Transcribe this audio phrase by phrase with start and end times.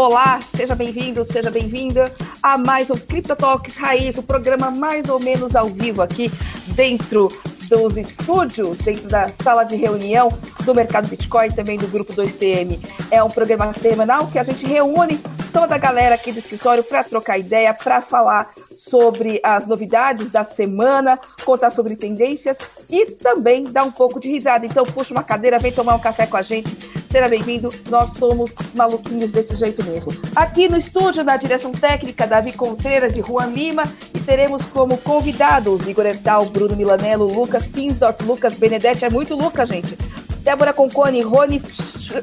[0.00, 2.10] Olá, seja bem-vindo, seja bem-vinda
[2.42, 6.30] a mais um Crypto Talks Raiz, o programa mais ou menos ao vivo aqui
[6.74, 7.28] dentro
[7.68, 10.30] dos estúdios, dentro da sala de reunião
[10.64, 12.78] do Mercado Bitcoin, também do Grupo 2TM.
[13.10, 15.20] É um programa semanal que a gente reúne
[15.52, 20.44] toda a galera aqui do escritório para trocar ideia, para falar sobre as novidades da
[20.44, 22.58] semana, contar sobre tendências
[22.88, 24.64] e também dar um pouco de risada.
[24.64, 26.68] Então, puxa uma cadeira, vem tomar um café com a gente.
[27.10, 30.12] Seja bem-vindo, nós somos maluquinhos desse jeito mesmo.
[30.34, 33.82] Aqui no estúdio, na direção técnica, Davi Contreiras e Juan Lima,
[34.14, 39.68] e teremos como convidados Igor Ental, Bruno Milanello, Lucas Pinsdorf, Lucas Benedetti, é muito Lucas,
[39.68, 39.98] gente.
[40.42, 41.60] Débora Concone, Rony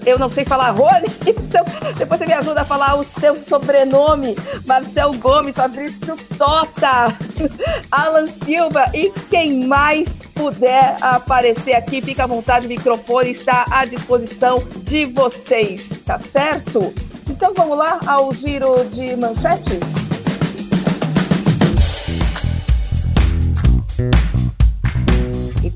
[0.06, 1.64] eu não sei falar Rony, então
[1.98, 4.36] depois você me ajuda a falar o seu sobrenome.
[4.66, 7.18] Marcel Gomes, Fabrício Tota,
[7.92, 13.86] Alan Silva e quem mais puder aparecer aqui, fica à vontade, o microfone está à
[13.86, 16.94] disposição de vocês, tá certo?
[17.30, 20.07] Então vamos lá ao giro de manchetes?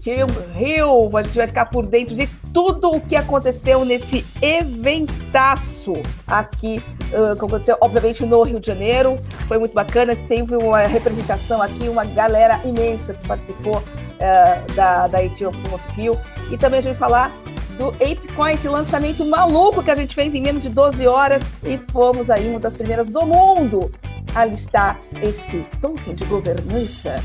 [0.01, 1.15] Ethereum Rio.
[1.15, 5.93] A gente vai ficar por dentro de tudo o que aconteceu nesse eventaço
[6.25, 6.81] aqui,
[7.13, 9.17] uh, que aconteceu, obviamente, no Rio de Janeiro.
[9.47, 15.19] Foi muito bacana, teve uma representação aqui, uma galera imensa que participou uh, da, da
[15.19, 16.17] Rio.
[16.49, 17.31] E também a gente vai falar
[17.77, 21.77] do ApeCoin, esse lançamento maluco que a gente fez em menos de 12 horas e
[21.91, 23.91] fomos aí uma das primeiras do mundo
[24.35, 27.21] a listar esse token de governança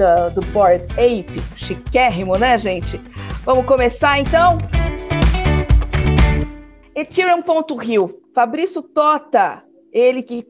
[0.00, 2.98] do, do Board Ape, chiquérrimo, né, gente?
[3.44, 4.56] Vamos começar então?
[6.94, 9.62] Ethereum.rio, Fabrício Tota,
[9.92, 10.44] ele que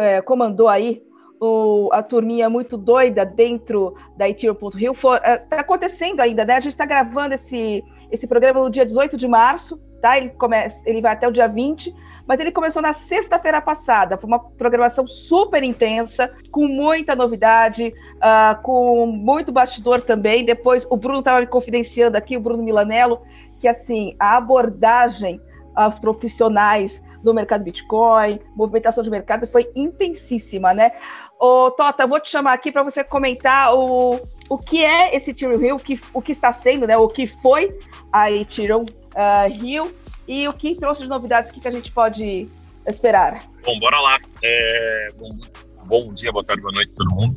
[0.00, 1.00] é, comandou aí
[1.40, 6.56] o, a turminha muito doida dentro da Ethereum.rio, está é, acontecendo ainda, né?
[6.56, 10.18] A gente está gravando esse, esse programa no dia 18 de março, tá?
[10.18, 11.94] Ele, começa, ele vai até o dia 20,
[12.26, 14.18] mas ele começou na sexta-feira passada.
[14.18, 20.44] Foi uma programação super intensa, com muita novidade, uh, com muito bastidor também.
[20.44, 23.22] Depois, o Bruno estava me confidenciando aqui, o Bruno Milanello,
[23.60, 25.40] que assim, a abordagem
[25.74, 30.90] aos profissionais do mercado Bitcoin, movimentação de mercado foi intensíssima, né?
[31.38, 34.20] Ô, Tota, vou te chamar aqui para você comentar o,
[34.50, 36.96] o que é esse Ethereum Rio, o que, o que está sendo, né?
[36.96, 37.76] O que foi
[38.12, 39.94] a Ethereum uh, Rio
[40.26, 42.48] e o que trouxe de novidades que, que a gente pode
[42.86, 43.42] esperar.
[43.64, 44.18] Bom, bora lá.
[44.42, 45.28] É, bom,
[45.86, 47.36] bom, dia, boa tarde, boa noite todo mundo.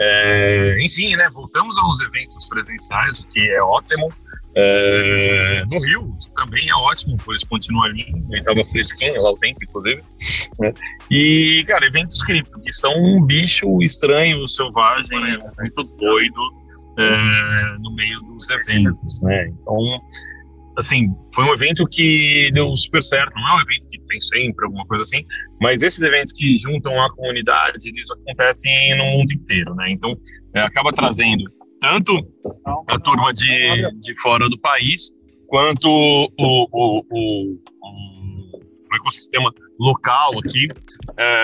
[0.00, 4.12] É, enfim, né, voltamos aos eventos presenciais, o que é ótimo.
[4.56, 10.00] É, no Rio também é ótimo, pois continua ali, estava fresquinho lá o tempo, inclusive.
[10.60, 10.72] Né?
[11.10, 16.40] E, cara, eventos cripto, que são um bicho estranho, selvagem, muito doido
[16.98, 19.48] é, no meio dos eventos, né?
[19.48, 19.76] Então,
[20.78, 23.34] assim, foi um evento que deu super certo.
[23.34, 25.24] Não é um evento que tem sempre alguma coisa assim,
[25.60, 29.90] mas esses eventos que juntam a comunidade, eles acontecem no mundo inteiro, né?
[29.90, 30.16] Então,
[30.54, 31.44] é, acaba trazendo
[31.80, 32.12] tanto
[32.88, 35.12] a turma de, de fora do país,
[35.48, 38.13] quanto o, o, o, o
[38.96, 40.66] ecossistema local aqui,
[41.16, 41.42] é,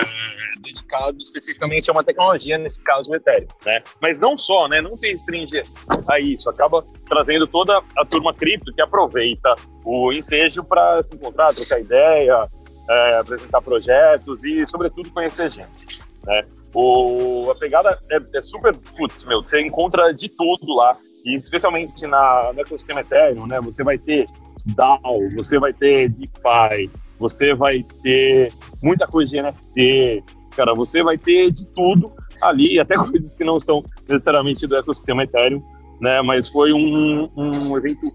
[0.61, 3.83] dedicado especificamente a uma tecnologia, nesse caso o Ethereum, né?
[4.01, 4.81] Mas não só, né?
[4.81, 5.63] Não se restringe
[6.07, 11.53] a isso, acaba trazendo toda a turma cripto que aproveita o ensejo para se encontrar,
[11.53, 12.47] trocar ideia,
[12.89, 16.03] é, apresentar projetos e, sobretudo, conhecer gente.
[16.23, 16.43] Né?
[16.73, 22.07] O, a pegada é, é, super, putz, meu, você encontra de tudo lá, e especialmente
[22.07, 23.59] na, no ecossistema Ethereum, né?
[23.61, 24.27] Você vai ter
[24.75, 26.89] DAO, você vai ter DeFi,
[27.21, 28.51] você vai ter
[28.81, 30.23] muita coisa de NFT,
[30.55, 32.11] cara, você vai ter de tudo
[32.41, 35.61] ali, até coisas que não são necessariamente do ecossistema Ethereum,
[36.01, 36.21] né?
[36.23, 38.11] Mas foi um, um evento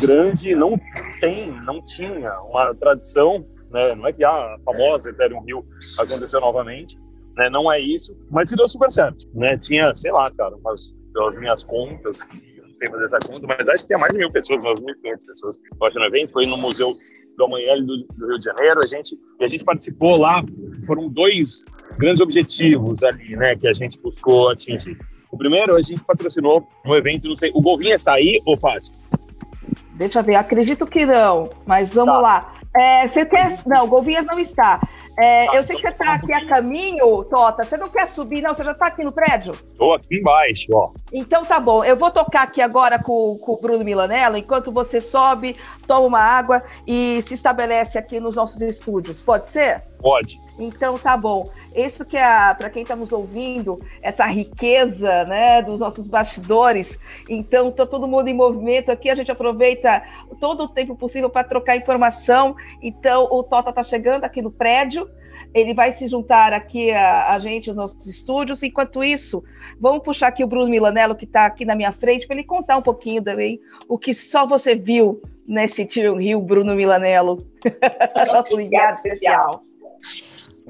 [0.00, 0.78] grande, não
[1.20, 3.94] tem, não tinha uma tradição, né?
[3.94, 5.64] Não é que a famosa Ethereum Rio
[5.98, 6.98] aconteceu novamente,
[7.36, 7.48] né?
[7.48, 9.56] Não é isso, mas se deu super certo, né?
[9.56, 12.20] Tinha, sei lá, cara, umas, pelas minhas contas,
[12.62, 15.26] não sei fazer essa conta, mas acho que tinha mais de mil pessoas, umas 1.500
[15.26, 16.92] pessoas que no evento, foi no Museu
[17.40, 20.44] do Amanhã do, do, Rio de Janeiro, a gente, a gente participou lá,
[20.86, 21.64] foram dois
[21.96, 24.98] grandes objetivos ali, né, que a gente buscou atingir.
[25.32, 28.92] O primeiro, a gente patrocinou um evento, não sei, o Golvinha está aí, ô Paty?
[29.94, 32.20] Deixa eu ver, acredito que não, mas vamos tá.
[32.20, 32.59] lá.
[32.76, 33.58] É, você quer.
[33.66, 34.80] Não, Golvinhas não está.
[35.18, 37.64] É, eu sei que você está aqui a caminho, Tota.
[37.64, 38.54] Você não quer subir, não?
[38.54, 39.52] Você já está aqui no prédio?
[39.52, 40.90] Estou aqui embaixo, ó.
[41.12, 41.84] Então tá bom.
[41.84, 45.56] Eu vou tocar aqui agora com, com o Bruno Milanello, enquanto você sobe,
[45.86, 49.20] toma uma água e se estabelece aqui nos nossos estúdios.
[49.20, 49.82] Pode ser?
[49.98, 50.40] Pode.
[50.60, 51.48] Então tá bom.
[51.74, 56.98] Isso que é, para quem está nos ouvindo, essa riqueza, né, dos nossos bastidores.
[57.28, 60.02] Então tá todo mundo em movimento aqui, a gente aproveita
[60.38, 62.54] todo o tempo possível para trocar informação.
[62.82, 65.08] Então o Tota tá chegando aqui no prédio
[65.54, 68.62] Ele vai se juntar aqui a, a gente nos nossos estúdios.
[68.62, 69.42] Enquanto isso,
[69.80, 72.76] vamos puxar aqui o Bruno Milanello, que está aqui na minha frente, para ele contar
[72.76, 77.44] um pouquinho também o que só você viu nesse Tiro Rio, Bruno Milanello.
[78.32, 79.64] Nosso ligado especial.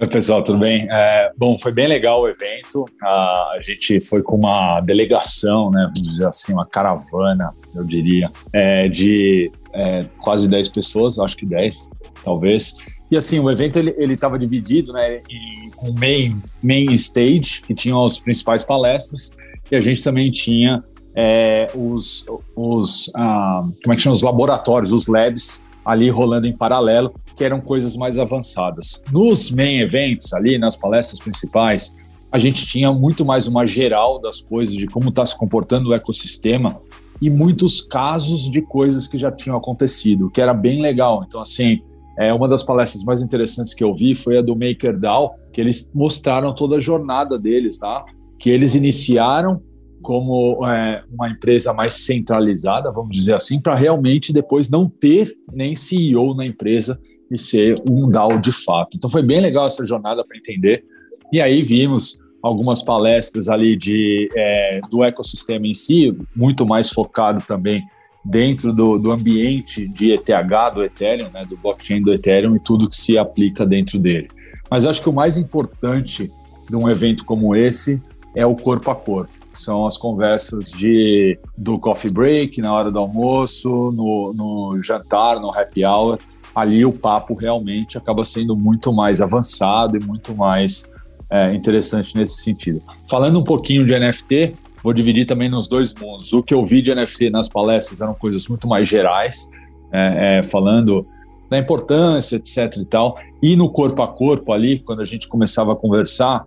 [0.02, 0.88] Oi, pessoal, tudo bem?
[0.90, 2.86] É, bom, foi bem legal o evento.
[3.02, 8.30] A, a, gente foi com uma delegação, né, vamos dizer assim, uma caravana, eu diria,
[8.50, 11.90] é, de é, quase 10 pessoas, acho que 10,
[12.24, 12.76] talvez.
[13.10, 17.94] E assim, o evento ele estava dividido né, em um main, main stage, que tinha
[18.02, 19.30] as principais palestras,
[19.70, 20.82] e a gente também tinha
[21.14, 22.24] é, os,
[22.56, 27.44] os ah, como é que chama, os laboratórios, os labs ali rolando em paralelo, que
[27.44, 29.02] eram coisas mais avançadas.
[29.12, 31.94] Nos main events, ali nas palestras principais,
[32.32, 35.94] a gente tinha muito mais uma geral das coisas, de como está se comportando o
[35.94, 36.80] ecossistema
[37.20, 41.24] e muitos casos de coisas que já tinham acontecido, que era bem legal.
[41.26, 41.80] Então, assim,
[42.18, 45.90] é, uma das palestras mais interessantes que eu vi foi a do MakerDAO, que eles
[45.92, 48.04] mostraram toda a jornada deles, tá?
[48.38, 49.60] Que eles iniciaram
[50.02, 55.74] como é, uma empresa mais centralizada, vamos dizer assim, para realmente depois não ter nem
[55.74, 56.98] CEO na empresa
[57.30, 58.96] e ser um DAO de fato.
[58.96, 60.84] Então foi bem legal essa jornada para entender.
[61.32, 67.42] E aí vimos algumas palestras ali de, é, do ecossistema em si, muito mais focado
[67.46, 67.84] também
[68.24, 70.28] dentro do, do ambiente de ETH
[70.74, 74.28] do Ethereum, né, do blockchain do Ethereum e tudo que se aplica dentro dele.
[74.70, 76.30] Mas acho que o mais importante
[76.68, 78.00] de um evento como esse
[78.34, 82.98] é o corpo a corpo são as conversas de do coffee break, na hora do
[82.98, 86.18] almoço, no, no jantar, no happy hour.
[86.54, 90.90] Ali o papo realmente acaba sendo muito mais avançado e muito mais
[91.30, 92.82] é, interessante nesse sentido.
[93.08, 96.32] Falando um pouquinho de NFT, vou dividir também nos dois mundos.
[96.32, 99.48] O que eu vi de NFT nas palestras eram coisas muito mais gerais,
[99.92, 101.06] é, é, falando
[101.48, 103.16] da importância, etc e tal.
[103.42, 106.44] E no corpo a corpo ali, quando a gente começava a conversar,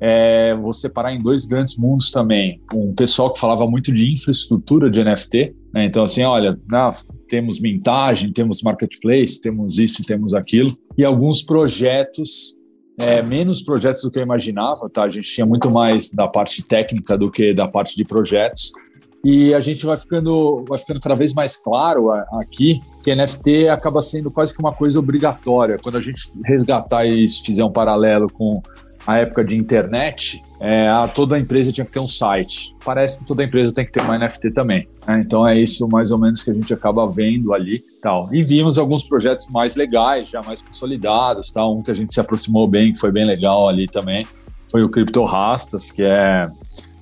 [0.00, 2.60] é, vou separar em dois grandes mundos também.
[2.72, 5.84] Um pessoal que falava muito de infraestrutura de NFT, né?
[5.84, 6.90] então assim, olha, ah,
[7.28, 12.56] temos mintagem, temos marketplace, temos isso, temos aquilo, e alguns projetos,
[13.00, 15.02] é, menos projetos do que eu imaginava, tá?
[15.02, 18.70] A gente tinha muito mais da parte técnica do que da parte de projetos.
[19.24, 24.02] E a gente vai ficando, vai ficando cada vez mais claro aqui que NFT acaba
[24.02, 25.78] sendo quase que uma coisa obrigatória.
[25.82, 28.62] Quando a gente resgatar e fizer um paralelo com
[29.06, 32.74] a época de internet, é, a, toda empresa tinha que ter um site.
[32.84, 34.88] Parece que toda empresa tem que ter uma NFT também.
[35.06, 35.20] Né?
[35.24, 37.84] Então é isso mais ou menos que a gente acaba vendo ali.
[38.00, 38.28] tal.
[38.32, 41.50] E vimos alguns projetos mais legais, já mais consolidados.
[41.50, 41.76] Tal.
[41.76, 44.26] Um que a gente se aproximou bem, que foi bem legal ali também,
[44.70, 46.48] foi o Crypto Rastas, que é,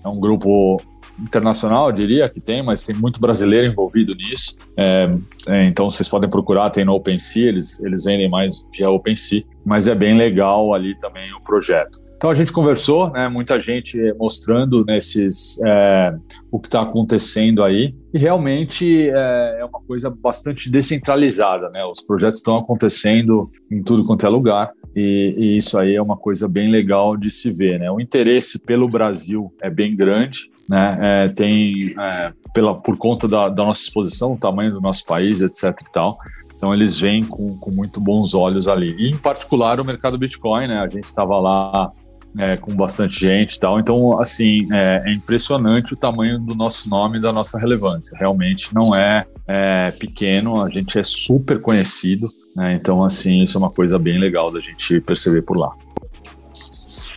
[0.04, 0.80] é um grupo
[1.22, 4.56] internacional, eu diria que tem, mas tem muito brasileiro envolvido nisso.
[4.76, 5.08] É,
[5.46, 9.86] é, então vocês podem procurar, tem no OpenSea, eles, eles vendem mais via OpenSea, mas
[9.86, 12.01] é bem legal ali também o projeto.
[12.22, 16.14] Então a gente conversou, né, muita gente mostrando nesses é,
[16.52, 21.84] o que está acontecendo aí e realmente é, é, uma coisa bastante descentralizada, né?
[21.84, 26.16] Os projetos estão acontecendo em tudo quanto é lugar e, e, isso aí é uma
[26.16, 27.90] coisa bem legal de se ver, né?
[27.90, 30.98] O interesse pelo Brasil é bem grande né?
[31.00, 35.40] É, tem é, pela por conta da, da, nossa exposição, o tamanho do nosso país,
[35.40, 35.76] etc.
[35.80, 36.18] E tal.
[36.54, 38.94] Então eles vêm com, com muito bons olhos ali.
[38.96, 40.78] E em particular o mercado Bitcoin, né?
[40.78, 41.90] A gente estava lá
[42.38, 43.78] é, com bastante gente e tal.
[43.78, 48.16] Então, assim, é, é, impressionante o tamanho do nosso nome e da nossa relevância.
[48.18, 52.28] Realmente não é, é pequeno, a gente é super conhecido.
[52.56, 52.74] Né?
[52.74, 55.70] Então, assim, isso é uma coisa bem legal da gente perceber por lá.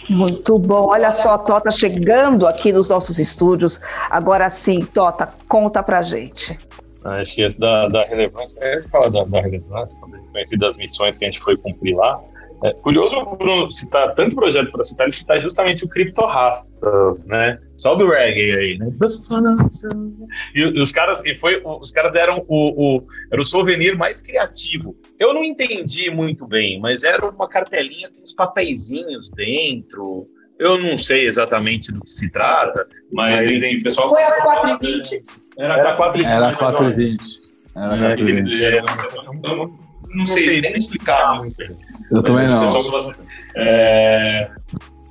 [0.10, 0.90] Muito bom.
[0.90, 3.80] Olha só, a Tota chegando aqui nos nossos estúdios.
[4.10, 6.58] Agora sim, Tota, conta pra gente.
[7.04, 10.18] Ah, acho que esse da, da relevância, é esse fala da, da relevância, quando a
[10.18, 12.20] gente conhece das missões que a gente foi cumprir lá.
[12.66, 17.60] É curioso o Bruno citar tanto projeto para citar, ele citar justamente o Criptorastas, né?
[17.76, 18.88] Sobe o reggae aí, né?
[20.56, 24.20] E, e os caras, e foi, os caras deram o, o, era o souvenir mais
[24.20, 24.96] criativo.
[25.20, 30.28] Eu não entendi muito bem, mas era uma cartelinha com uns papeizinhos dentro.
[30.58, 34.10] Eu não sei exatamente do que se trata, mas enfim, pessoal.
[34.10, 35.22] Foi às 4h20.
[35.58, 36.32] Era 4h20.
[36.32, 37.42] Era 4h20.
[37.76, 39.85] Era 4h20
[40.16, 41.62] não sei nem explicar muito.
[42.12, 42.78] Eu também não.
[43.56, 44.50] É,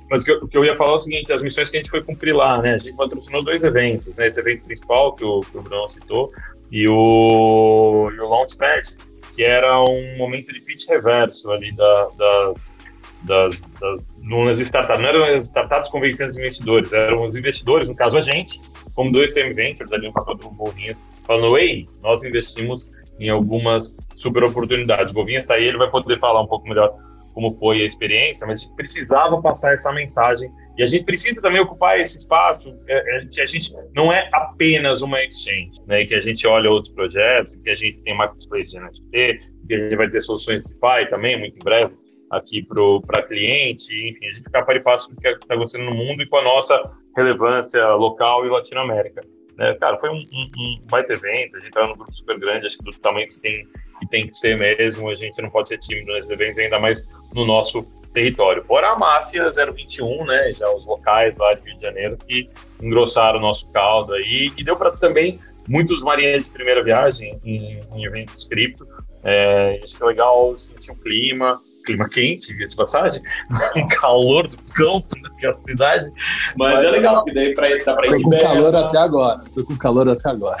[0.09, 1.77] mas o que, eu, o que, eu, ia falar é o seguinte, as missões que
[1.77, 2.73] a gente foi cumprir lá, né?
[2.73, 4.27] A gente patrocinou dois eventos, né?
[4.27, 6.31] Esse evento principal que o, que o Bruno citou
[6.71, 8.95] e o, e o Launchpad,
[9.35, 12.79] que era um momento de pitch reverso ali da, das,
[13.23, 17.95] das, das nas startups, não eram as startups convencendo os investidores, eram os investidores, no
[17.95, 18.61] caso a gente,
[18.93, 23.95] como dois TM Ventures ali no papel do Bolinhas, falando, ei, nós investimos em algumas
[24.15, 25.11] super oportunidades.
[25.11, 26.93] O Govinha está aí, ele vai poder falar um pouco melhor
[27.35, 31.41] como foi a experiência, mas a gente precisava passar essa mensagem e a gente precisa
[31.41, 36.05] também ocupar esse espaço é, é, que a gente não é apenas uma exchange, né?
[36.05, 39.79] Que a gente olha outros projetos, que a gente tem marketplace de NFT, que a
[39.79, 41.93] gente vai ter soluções de DeFi também, muito em breve,
[42.31, 42.65] aqui
[43.05, 45.93] para cliente, enfim, a gente ficar para e passo com o que está acontecendo no
[45.93, 46.81] mundo e com a nossa
[47.15, 49.21] relevância local e Latinoamérica.
[49.57, 49.73] Né?
[49.75, 52.77] Cara, foi um, um, um baita evento, a gente está num grupo super grande, acho
[52.77, 53.67] que do tamanho que tem,
[53.99, 57.03] que tem que ser mesmo, a gente não pode ser tímido nesses eventos, ainda mais
[57.33, 57.83] no nosso
[58.13, 58.63] território.
[58.63, 62.47] Fora a máfia 021, né, já os locais lá de Rio de Janeiro que
[62.81, 67.79] engrossaram o nosso caldo aí, e deu para também muitos marinheiros de primeira viagem em,
[67.93, 68.87] em eventos cripto,
[69.23, 73.21] é, acho que é legal sentir o clima, clima quente, diga passagem,
[73.77, 76.11] um calor do cão naquela cidade.
[76.57, 78.79] Mas, mas é legal, porque daí pra, dá pra ir Tô com calor tá?
[78.85, 80.57] até agora, tô com calor até agora.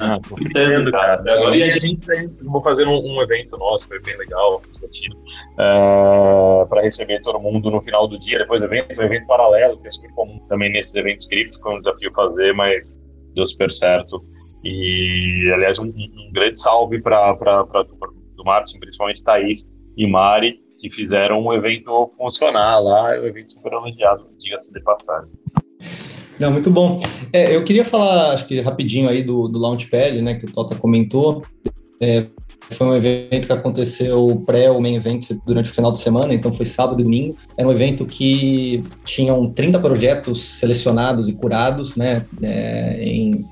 [0.00, 1.20] Ah, tô gritando, cara.
[1.20, 2.06] Agora, e a gente
[2.42, 7.70] vou fazer um, um, evento nosso, foi bem legal, divertido, uh, para receber todo mundo
[7.70, 10.70] no final do dia, depois do evento, um evento paralelo, que é super comum também
[10.70, 12.98] nesses eventos cripto, foi um desafio fazer, mas
[13.34, 14.22] deu super certo.
[14.64, 17.34] E, aliás, um, um grande salve para
[18.36, 23.72] do Martin, principalmente Thaís, e Mari, que fizeram o evento funcionar lá, o evento super
[23.72, 25.28] elogiado, diga-se de passagem.
[26.38, 27.00] Não, muito bom.
[27.32, 30.76] É, eu queria falar, acho que rapidinho aí do, do Launchpad, né, que o Tota
[30.76, 31.42] comentou.
[32.00, 32.26] É,
[32.70, 36.52] foi um evento que aconteceu pré o main event durante o final de semana, então
[36.52, 37.36] foi sábado e domingo.
[37.56, 43.44] Era um evento que tinham 30 projetos selecionados e curados, né, é, em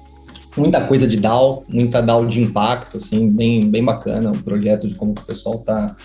[0.56, 4.94] muita coisa de DAO, muita DAO de impacto, assim, bem, bem bacana, um projeto de
[4.94, 5.96] como o pessoal está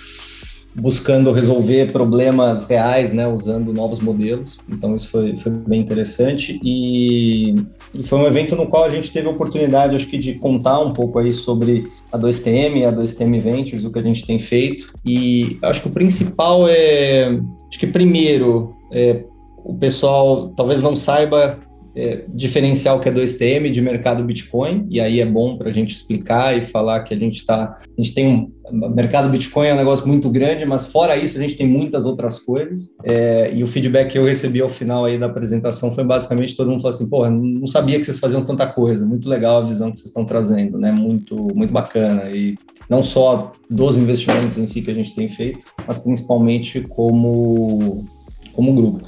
[0.75, 4.58] buscando resolver problemas reais, né, usando novos modelos.
[4.70, 7.56] Então isso foi, foi bem interessante e,
[7.94, 10.80] e, foi um evento no qual a gente teve a oportunidade, acho que, de contar
[10.80, 14.94] um pouco aí sobre a 2TM, a 2TM Ventures, o que a gente tem feito.
[15.06, 19.24] E acho que o principal é, acho que primeiro, é,
[19.63, 21.60] o pessoal talvez não saiba
[21.95, 25.93] é, diferencial que é 2TM de mercado Bitcoin, e aí é bom para a gente
[25.93, 27.77] explicar e falar que a gente está.
[27.98, 28.89] A gente tem um.
[28.89, 32.39] mercado Bitcoin é um negócio muito grande, mas fora isso, a gente tem muitas outras
[32.39, 32.93] coisas.
[33.03, 36.69] É, e o feedback que eu recebi ao final aí da apresentação foi basicamente todo
[36.69, 39.05] mundo falou assim: porra, não sabia que vocês faziam tanta coisa.
[39.05, 40.91] Muito legal a visão que vocês estão trazendo, né?
[40.91, 42.29] Muito, muito bacana.
[42.31, 42.55] E
[42.89, 48.05] não só dos investimentos em si que a gente tem feito, mas principalmente como,
[48.53, 49.07] como grupo.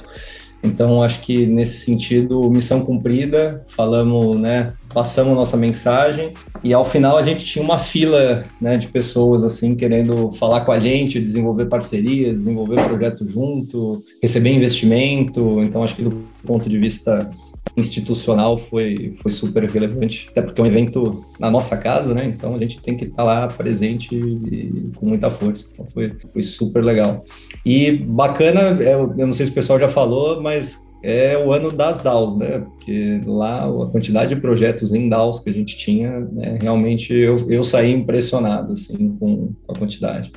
[0.64, 7.18] Então, acho que nesse sentido, missão cumprida, falamos, né, passamos nossa mensagem e ao final
[7.18, 11.66] a gente tinha uma fila, né, de pessoas assim querendo falar com a gente, desenvolver
[11.66, 15.60] parcerias, desenvolver projeto junto, receber investimento.
[15.60, 17.30] Então, acho que do ponto de vista
[17.76, 22.26] institucional foi, foi super relevante, até porque é um evento na nossa casa, né?
[22.26, 25.68] Então a gente tem que estar tá lá presente e, com muita força.
[25.72, 27.24] Então foi, foi super legal.
[27.64, 31.70] E bacana, é, eu não sei se o pessoal já falou, mas é o ano
[31.70, 32.60] das DAOs, né?
[32.60, 37.50] Porque lá a quantidade de projetos em DAOs que a gente tinha, né, realmente eu,
[37.50, 40.32] eu saí impressionado assim, com a quantidade.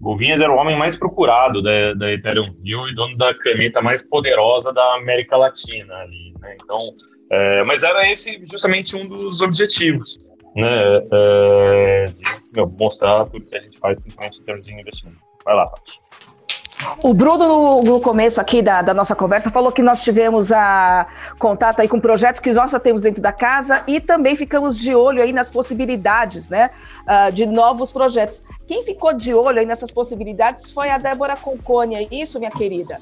[0.00, 4.02] Golvinhas era o homem mais procurado da, da Ethereum View e dono da caneta mais
[4.02, 6.56] poderosa da América Latina ali, né?
[6.62, 6.94] Então,
[7.30, 10.20] é, mas era esse justamente um dos objetivos,
[10.54, 11.02] né?
[11.12, 15.18] É, de mostrar tudo que a gente faz, principalmente em termos de investimento.
[15.44, 15.98] Vai lá, Paty.
[17.02, 21.06] O Bruno, no, no começo aqui da, da, nossa conversa, falou que nós tivemos a
[21.38, 24.94] contato aí com projetos que nós já temos dentro da casa e também ficamos de
[24.94, 26.70] olho aí nas possibilidades, né,
[27.06, 28.42] uh, de novos projetos.
[28.66, 32.98] Quem ficou de olho aí nessas possibilidades foi a Débora Concone, é isso, minha querida?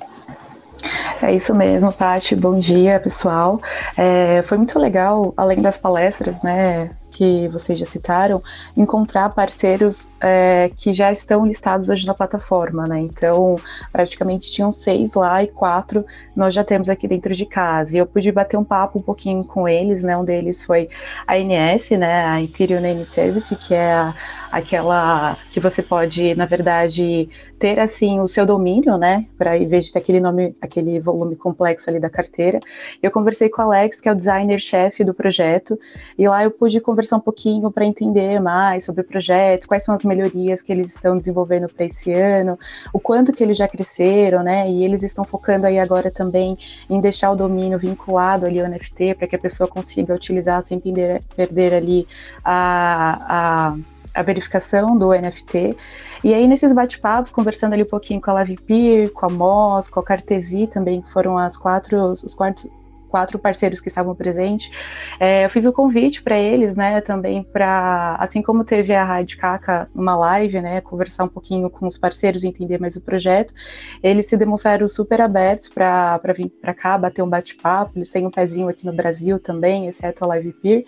[1.23, 2.37] É isso mesmo, Tati.
[2.37, 3.59] Bom dia, pessoal.
[3.97, 8.43] É, foi muito legal, além das palestras, né, que vocês já citaram,
[8.77, 13.01] encontrar parceiros é, que já estão listados hoje na plataforma, né?
[13.01, 13.57] Então,
[13.91, 16.05] praticamente tinham seis lá e quatro
[16.37, 17.97] nós já temos aqui dentro de casa.
[17.97, 20.17] E eu pude bater um papo um pouquinho com eles, né?
[20.19, 20.91] Um deles foi
[21.27, 22.27] a NS, né?
[22.27, 24.15] A Ethereum Name Service, que é a,
[24.53, 29.27] aquela que você pode, na verdade, ter assim o seu domínio, né?
[29.39, 32.61] Para em vez de ter aquele nome, aquele volume complexo ali da carteira.
[33.03, 35.79] Eu conversei com o Alex, que é o designer-chefe do projeto,
[36.19, 39.85] e lá eu pude conversar conversar um pouquinho para entender mais sobre o projeto, quais
[39.85, 42.59] são as melhorias que eles estão desenvolvendo para esse ano,
[42.93, 44.69] o quanto que eles já cresceram, né?
[44.69, 46.59] E eles estão focando aí agora também
[46.91, 50.81] em deixar o domínio vinculado ali ao NFT para que a pessoa consiga utilizar sem
[50.81, 52.07] perder, perder ali
[52.45, 53.77] a, a
[54.17, 55.77] a verificação do NFT.
[56.25, 60.01] E aí, nesses bate-papos, conversando ali um pouquinho com a Lavipir, com a Moss, com
[60.01, 62.71] a Cartesi também, que foram as quatro, os quatro,
[63.17, 64.71] quatro parceiros que estavam presentes,
[65.19, 69.39] é, eu fiz o convite para eles, né, também para, assim como teve a Rádio
[69.39, 73.55] Caca numa live, né, conversar um pouquinho com os parceiros, entender mais o projeto,
[74.03, 78.31] eles se demonstraram super abertos para vir para cá, bater um bate-papo, eles têm um
[78.31, 80.85] pezinho aqui no Brasil também, exceto a Live Peer,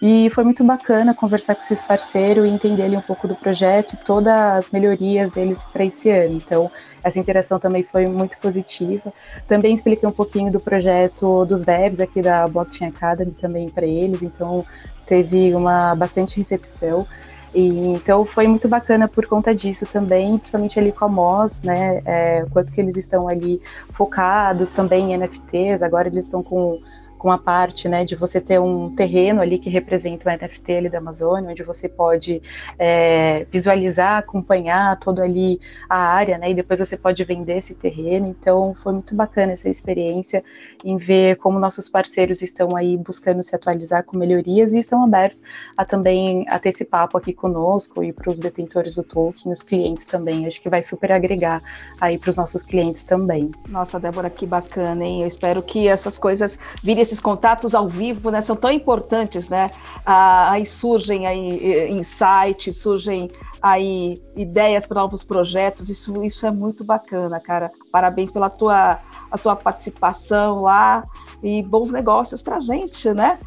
[0.00, 3.94] e foi muito bacana conversar com esses parceiros e entender ali um pouco do projeto
[3.94, 6.36] e todas as melhorias deles para esse ano.
[6.36, 6.70] Então,
[7.02, 9.12] essa interação também foi muito positiva.
[9.48, 14.22] Também expliquei um pouquinho do projeto dos devs aqui da Blockchain Academy também para eles,
[14.22, 14.64] então
[15.06, 17.06] teve uma bastante recepção.
[17.54, 22.00] E, então foi muito bacana por conta disso também, principalmente ali com a Moz, né?
[22.04, 23.60] É, quanto que eles estão ali
[23.90, 26.80] focados também em NFTs, agora eles estão com
[27.22, 30.88] com a parte né, de você ter um terreno ali que representa o NFT ali
[30.88, 32.42] da Amazônia, onde você pode
[32.76, 38.26] é, visualizar, acompanhar toda ali a área, né, e depois você pode vender esse terreno.
[38.26, 40.42] Então foi muito bacana essa experiência
[40.84, 45.44] em ver como nossos parceiros estão aí buscando se atualizar com melhorias e estão abertos
[45.76, 49.62] a também a ter esse papo aqui conosco e para os detentores do token, os
[49.62, 50.44] clientes também.
[50.44, 51.62] Acho que vai super agregar
[52.00, 53.52] aí para os nossos clientes também.
[53.68, 55.20] Nossa, Débora, que bacana, hein?
[55.20, 59.70] Eu espero que essas coisas virem esses contatos ao vivo, né, são tão importantes, né?
[60.04, 65.90] Ah, aí surgem aí eh, insights, surgem aí ideias para novos projetos.
[65.90, 67.70] Isso, isso é muito bacana, cara.
[67.92, 68.98] Parabéns pela tua,
[69.30, 71.04] a tua participação lá
[71.42, 73.38] e bons negócios para gente, né?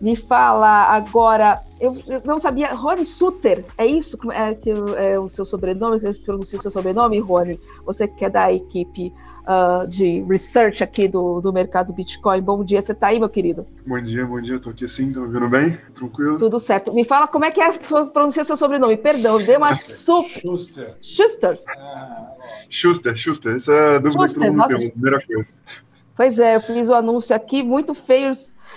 [0.00, 5.28] Me fala agora, eu, eu, não sabia, Rony Suter, é isso é, que é o
[5.28, 6.00] seu sobrenome?
[6.02, 7.60] Eu o seu sobrenome, Rony?
[7.84, 9.12] Você que é da equipe
[9.50, 12.40] uh, de research aqui do, do mercado Bitcoin.
[12.40, 13.66] Bom dia, você está aí, meu querido?
[13.84, 15.76] Bom dia, bom dia, estou aqui sim, tá ouvindo bem?
[15.94, 16.38] Tranquilo?
[16.38, 16.92] Tudo certo.
[16.94, 17.70] Me fala como é que é
[18.12, 18.96] pronunciar seu sobrenome.
[18.96, 20.40] Perdão, deu uma super.
[20.40, 20.96] Schuster.
[21.00, 21.60] Schuster.
[21.76, 22.32] Ah,
[22.68, 23.56] Schuster, Schuster.
[23.56, 25.52] Essa é a dúvida Schuster, que todo mundo tem, a primeira coisa.
[26.16, 28.32] Pois é, eu fiz o anúncio aqui, muito feio.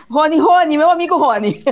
[0.10, 1.64] Rony, Rony, meu amigo Rony.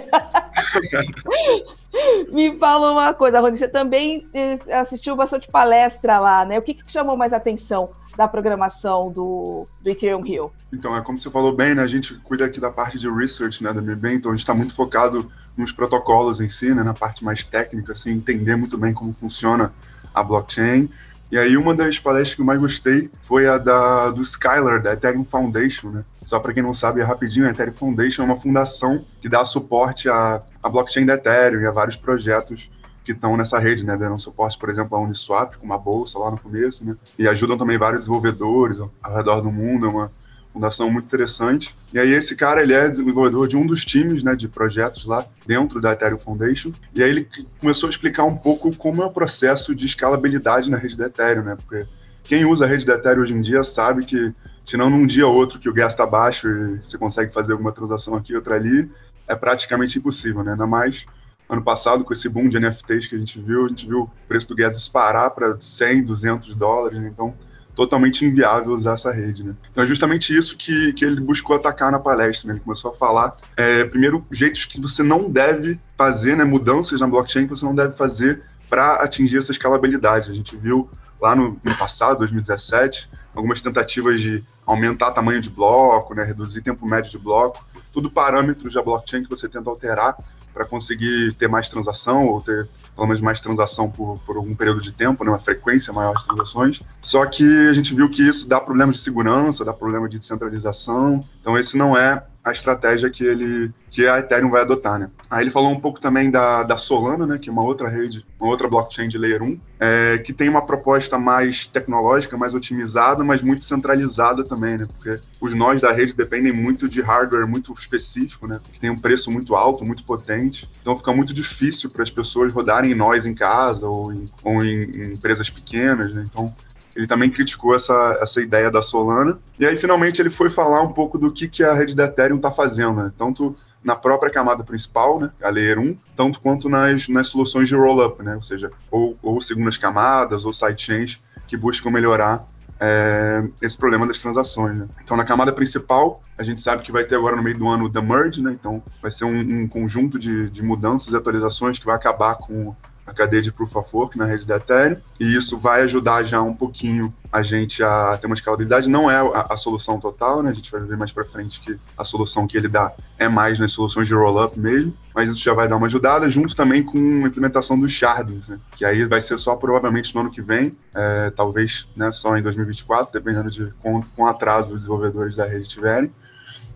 [2.31, 6.59] Me fala uma coisa, Rony, você também eh, assistiu bastante palestra lá, né?
[6.59, 10.51] O que, que te chamou mais atenção da programação do, do Ethereum Hill?
[10.73, 11.81] Então, é como você falou bem, né?
[11.81, 14.53] A gente cuida aqui da parte de research, né, da MIBem, então a gente está
[14.53, 18.93] muito focado nos protocolos em si, né, na parte mais técnica, assim, entender muito bem
[18.93, 19.73] como funciona
[20.13, 20.89] a blockchain.
[21.31, 24.91] E aí uma das palestras que eu mais gostei foi a da, do Skylar, da
[24.91, 26.03] Ethereum Foundation, né?
[26.23, 29.45] Só para quem não sabe, é rapidinho, a Ethereum Foundation é uma fundação que dá
[29.45, 32.69] suporte à, à blockchain da Ethereum e a vários projetos
[33.03, 33.97] que estão nessa rede, né?
[33.97, 36.95] Deram suporte, por exemplo, a Uniswap, com uma bolsa lá no começo, né?
[37.17, 40.11] E ajudam também vários desenvolvedores ao, ao redor do mundo, é uma
[40.51, 41.75] fundação muito interessante.
[41.93, 45.25] E aí esse cara, ele é desenvolvedor de um dos times, né, de projetos lá
[45.47, 46.71] dentro da Ethereum Foundation.
[46.93, 47.27] E aí ele
[47.59, 51.43] começou a explicar um pouco como é o processo de escalabilidade na rede da Ethereum,
[51.43, 51.55] né?
[51.55, 51.87] Porque
[52.23, 54.33] quem usa a rede da Ethereum hoje em dia sabe que,
[54.65, 57.53] se não num dia ou outro que o gas está baixo e você consegue fazer
[57.53, 58.91] alguma transação aqui, outra ali,
[59.27, 60.51] é praticamente impossível, né?
[60.51, 61.05] Ainda mais
[61.51, 64.11] ano passado, com esse boom de NFTs que a gente viu, a gente viu o
[64.25, 67.09] preço do gas disparar para 100, 200 dólares, né?
[67.13, 67.35] então
[67.75, 69.55] totalmente inviável usar essa rede, né?
[69.71, 72.53] Então é justamente isso que, que ele buscou atacar na palestra, né?
[72.53, 76.43] Ele começou a falar, é, primeiro, jeitos que você não deve fazer, né?
[76.43, 80.29] Mudanças na blockchain que você não deve fazer para atingir essa escalabilidade.
[80.29, 80.89] A gente viu
[81.21, 86.23] lá no, no, passado, 2017, algumas tentativas de aumentar tamanho de bloco, né?
[86.23, 90.17] Reduzir tempo médio de bloco, tudo parâmetros da blockchain que você tenta alterar
[90.53, 94.81] para conseguir ter mais transação ou ter pelo menos mais transação por, por algum período
[94.81, 96.81] de tempo, né, uma frequência maior de transações.
[97.01, 101.25] Só que a gente viu que isso dá problemas de segurança, dá problema de descentralização.
[101.39, 105.09] Então esse não é a estratégia que ele que a Ethereum vai adotar, né?
[105.29, 108.25] Aí ele falou um pouco também da, da Solana, né, que é uma outra rede,
[108.39, 113.21] uma outra blockchain de Layer 1, é, que tem uma proposta mais tecnológica, mais otimizada,
[113.23, 114.87] mas muito centralizada também, né?
[114.87, 118.59] Porque os nós da rede dependem muito de hardware muito específico, né?
[118.71, 120.69] Que tem um preço muito alto, muito potente.
[120.81, 124.83] Então fica muito difícil para as pessoas rodarem nós em casa ou em, ou em,
[124.83, 126.25] em empresas pequenas, né?
[126.29, 126.53] Então
[126.95, 129.39] ele também criticou essa, essa ideia da Solana.
[129.59, 132.37] E aí, finalmente, ele foi falar um pouco do que, que a rede da Ethereum
[132.37, 133.11] está fazendo, né?
[133.17, 137.75] tanto na própria camada principal, né, a Layer 1, tanto quanto nas, nas soluções de
[137.75, 138.35] roll-up, né?
[138.35, 142.45] ou seja, ou, ou segundas camadas, ou sidechains, que buscam melhorar
[142.79, 144.75] é, esse problema das transações.
[144.75, 144.87] Né?
[145.03, 147.85] Então, na camada principal, a gente sabe que vai ter agora no meio do ano
[147.85, 148.51] o The Merge, né?
[148.51, 152.75] então vai ser um, um conjunto de, de mudanças e atualizações que vai acabar com
[153.05, 156.41] a cadeia de Proof of Work na rede da Ethereum, e isso vai ajudar já
[156.41, 158.89] um pouquinho a gente a ter uma escalabilidade.
[158.89, 160.51] Não é a, a solução total, né?
[160.51, 163.57] A gente vai ver mais para frente que a solução que ele dá é mais
[163.57, 166.97] nas soluções de roll-up mesmo, mas isso já vai dar uma ajudada, junto também com
[166.97, 168.59] a implementação dos shardings, né?
[168.75, 172.41] Que aí vai ser só provavelmente no ano que vem, é, talvez né, só em
[172.41, 176.11] 2024, dependendo de quanto com atraso os desenvolvedores da rede tiverem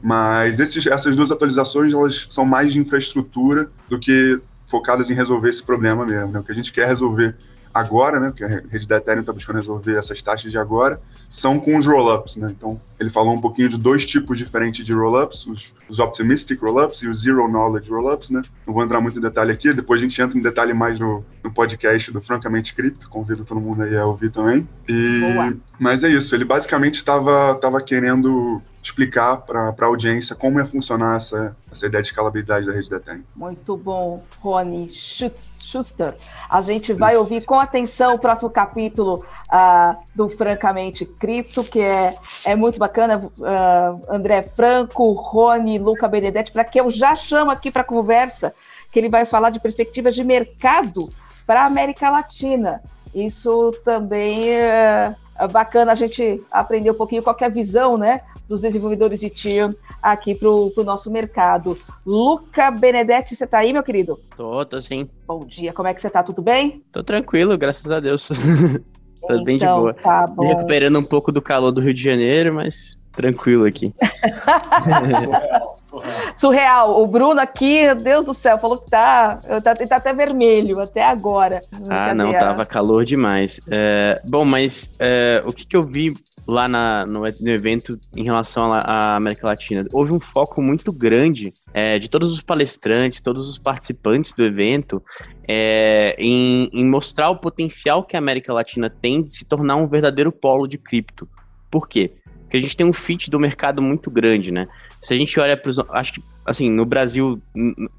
[0.02, 5.50] Mas esses, essas duas atualizações elas são mais de infraestrutura do que focadas em resolver
[5.50, 6.32] esse problema mesmo.
[6.32, 6.40] Né?
[6.40, 7.36] O que a gente quer resolver
[7.76, 10.98] agora, né, porque a rede da Ethereum está buscando resolver essas taxas de agora,
[11.28, 12.54] são com os rollups, né?
[12.56, 17.00] Então, ele falou um pouquinho de dois tipos diferentes de rollups, os, os optimistic rollups
[17.00, 18.42] e os zero knowledge rollups, né?
[18.66, 21.26] Não vou entrar muito em detalhe aqui, depois a gente entra em detalhe mais no,
[21.44, 24.66] no podcast do Francamente Cripto, convido todo mundo aí a ouvir também.
[24.88, 25.20] E,
[25.78, 31.18] mas é isso, ele basicamente estava tava querendo explicar para a audiência como ia funcionar
[31.18, 33.24] essa, essa ideia de escalabilidade da rede da Ethereum.
[33.36, 34.90] Muito bom, Rony.
[34.90, 36.16] Schuster.
[36.50, 42.16] A gente vai ouvir com atenção o próximo capítulo uh, do Francamente Cripto, que é,
[42.46, 43.18] é muito bacana.
[43.18, 48.54] Uh, André Franco, Rony, Luca Benedetti, para que eu já chamo aqui para conversa,
[48.92, 51.10] que ele vai falar de perspectivas de mercado
[51.46, 52.82] para a América Latina.
[53.14, 55.16] Isso também é
[55.52, 59.76] bacana a gente aprender um pouquinho qual é a visão né, dos desenvolvedores de Tier
[60.02, 61.78] aqui para o nosso mercado.
[62.06, 64.20] Luca Benedetti, você está aí, meu querido?
[64.38, 65.10] Tô, tô sim.
[65.28, 66.24] Bom dia, como é que você está?
[66.24, 66.84] Tudo bem?
[66.92, 68.30] Tô tranquilo, graças a Deus.
[69.28, 69.94] tô então, bem de então, boa.
[69.94, 70.44] Tá bom.
[70.44, 73.94] Me recuperando um pouco do calor do Rio de Janeiro, mas tranquilo aqui.
[76.36, 81.04] surreal, O Bruno aqui, Deus do céu, falou que tá, tá, tá até vermelho até
[81.04, 81.62] agora.
[81.90, 83.60] Ah, não, tava calor demais.
[83.70, 86.16] É, bom, mas é, o que, que eu vi
[86.48, 89.86] lá na, no, no, evento em relação à América Latina.
[89.92, 95.02] Houve um foco muito grande é, de todos os palestrantes, todos os participantes do evento,
[95.48, 99.88] é, em, em, mostrar o potencial que a América Latina tem de se tornar um
[99.88, 101.28] verdadeiro polo de cripto.
[101.72, 102.14] Por quê?
[102.46, 104.68] Porque a gente tem um fit do mercado muito grande, né?
[105.02, 105.80] Se a gente olha para os.
[105.90, 107.42] Acho que, assim, no Brasil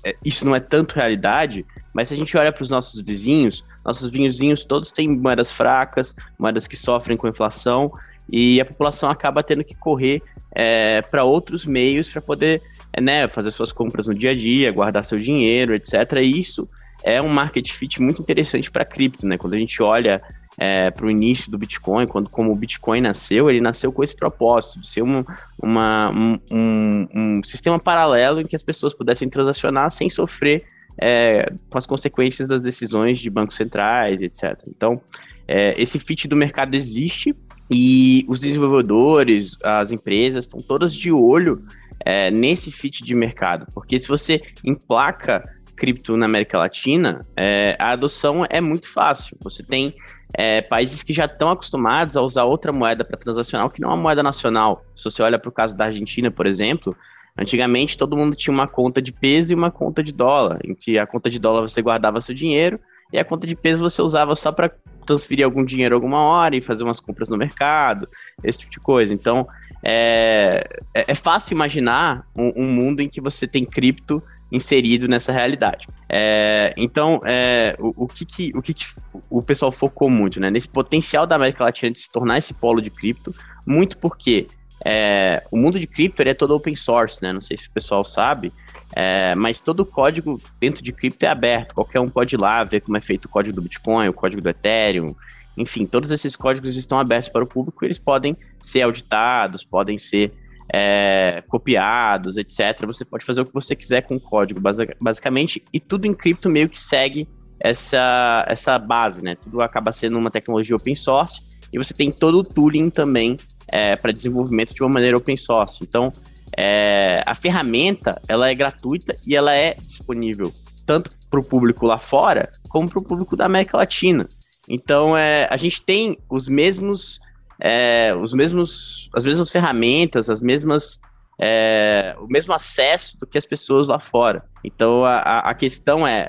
[0.05, 3.65] é, isso não é tanto realidade, mas se a gente olha para os nossos vizinhos,
[3.85, 7.93] nossos vizinhos todos têm moedas fracas, moedas que sofrem com inflação,
[8.31, 13.29] e a população acaba tendo que correr é, para outros meios para poder é, né,
[13.29, 15.95] fazer suas compras no dia a dia, guardar seu dinheiro, etc.
[16.23, 16.69] E isso
[17.05, 19.37] é um market fit muito interessante para cripto, né?
[19.37, 20.23] Quando a gente olha
[20.59, 24.16] é, para o início do Bitcoin, quando como o Bitcoin nasceu, ele nasceu com esse
[24.16, 25.25] propósito de ser um,
[25.62, 30.64] uma, um, um, um sistema paralelo em que as pessoas pudessem transacionar sem sofrer
[30.99, 34.59] é, com as consequências das decisões de bancos centrais, etc.
[34.69, 35.01] Então,
[35.47, 37.35] é, esse fit do mercado existe
[37.71, 41.62] e os desenvolvedores, as empresas estão todas de olho
[42.05, 47.90] é, nesse fit de mercado, porque se você emplaca cripto na América Latina, é, a
[47.90, 49.37] adoção é muito fácil.
[49.42, 49.95] Você tem
[50.38, 53.94] é, países que já estão acostumados a usar outra moeda para transacionar, que não é
[53.94, 54.85] uma moeda nacional.
[54.94, 56.94] Se você olha para o caso da Argentina, por exemplo,
[57.38, 60.99] antigamente todo mundo tinha uma conta de peso e uma conta de dólar, em que
[60.99, 62.79] a conta de dólar você guardava seu dinheiro
[63.11, 64.70] e a conta de peso você usava só para
[65.07, 68.07] transferir algum dinheiro alguma hora e fazer umas compras no mercado,
[68.44, 69.14] esse tipo de coisa.
[69.14, 69.46] Então,
[69.83, 75.33] é, é, é fácil imaginar um, um, mundo em que você tem cripto inserido nessa
[75.33, 75.87] realidade.
[76.09, 78.87] É, então, é, o, o, que, que, o que, que
[79.29, 80.51] o pessoal focou muito, né?
[80.51, 83.35] Nesse potencial da América Latina de se tornar esse polo de cripto,
[83.67, 84.47] muito porque
[84.85, 87.33] é, o mundo de cripto é todo open source, né?
[87.33, 88.53] Não sei se o pessoal sabe,
[88.95, 91.75] é, mas todo o código dentro de cripto é aberto.
[91.75, 94.41] Qualquer um pode ir lá ver como é feito o código do Bitcoin, o código
[94.41, 95.11] do Ethereum.
[95.59, 99.99] Enfim, todos esses códigos estão abertos para o público e eles podem ser auditados, podem
[99.99, 100.33] ser
[100.73, 102.87] é, copiados, etc.
[102.87, 104.61] Você pode fazer o que você quiser com o código,
[105.01, 107.29] basicamente, e tudo em cripto meio que segue
[107.61, 109.35] essa, essa base, né?
[109.37, 113.37] Tudo acaba sendo uma tecnologia open source e você tem todo o tooling também
[113.69, 115.83] é, para desenvolvimento de uma maneira open source.
[115.83, 116.13] Então,
[116.57, 120.53] é, a ferramenta ela é gratuita e ela é disponível
[120.85, 124.29] tanto para o público lá fora como para o público da América Latina.
[124.69, 127.21] Então, é, a gente tem os mesmos,
[127.61, 131.01] é, os mesmos, as mesmas ferramentas, as mesmas,
[131.38, 134.45] é, o mesmo acesso do que as pessoas lá fora.
[134.64, 136.29] Então, a, a questão é,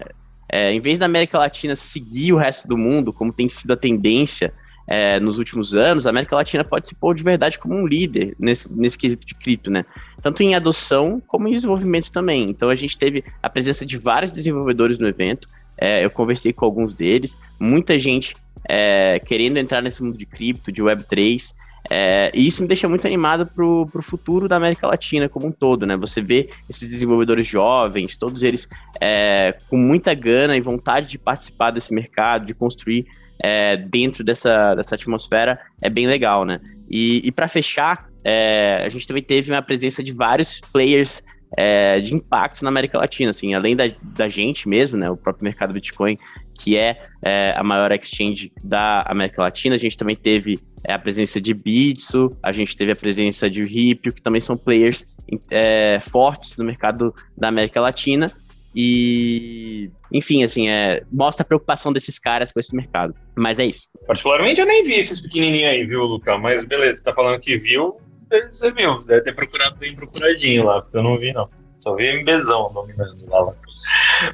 [0.49, 3.77] é, em vez da América Latina seguir o resto do mundo, como tem sido a
[3.77, 4.53] tendência
[4.87, 8.33] é, nos últimos anos, a América Latina pode se pôr de verdade como um líder
[8.39, 9.85] nesse, nesse quesito de cripto, né?
[10.21, 12.45] Tanto em adoção como em desenvolvimento também.
[12.49, 15.49] Então a gente teve a presença de vários desenvolvedores no evento.
[15.77, 18.35] É, eu conversei com alguns deles, muita gente
[18.67, 21.53] é, querendo entrar nesse mundo de cripto, de Web3.
[21.89, 25.51] É, e isso me deixa muito animado para o futuro da América Latina como um
[25.51, 25.95] todo, né?
[25.95, 28.67] Você vê esses desenvolvedores jovens, todos eles
[28.99, 33.05] é, com muita gana e vontade de participar desse mercado, de construir
[33.39, 36.59] é, dentro dessa, dessa atmosfera é bem legal, né?
[36.89, 41.23] E, e para fechar, é, a gente também teve uma presença de vários players
[41.55, 45.43] é, de impacto na América Latina, assim, além da, da gente mesmo, né, o próprio
[45.43, 46.15] mercado Bitcoin,
[46.53, 50.99] que é, é a maior exchange da América Latina, a gente também teve é, a
[50.99, 55.05] presença de Bitso, a gente teve a presença de Ripio, que também são players
[55.51, 58.31] é, fortes no mercado da América Latina,
[58.79, 63.15] e, enfim, assim, é, mostra a preocupação desses caras com esse mercado.
[63.35, 63.87] Mas é isso.
[64.05, 66.37] Particularmente eu nem vi esses pequenininhos aí, viu, Luca?
[66.37, 67.97] Mas beleza, você tá falando que viu,
[68.29, 69.03] você viu.
[69.03, 71.49] Deve ter procurado bem procuradinho lá, porque eu não vi, não.
[71.77, 73.53] Só vi MBzão dominando lá.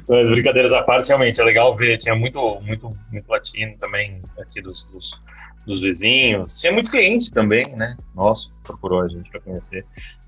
[0.08, 1.98] Mas brincadeiras à parte, realmente, é legal ver.
[1.98, 5.12] Tinha muito, muito, muito latino também aqui dos, dos,
[5.66, 6.58] dos vizinhos.
[6.58, 7.96] Tinha muito cliente também, né?
[8.14, 9.84] Nossa, procurou a gente para conhecer.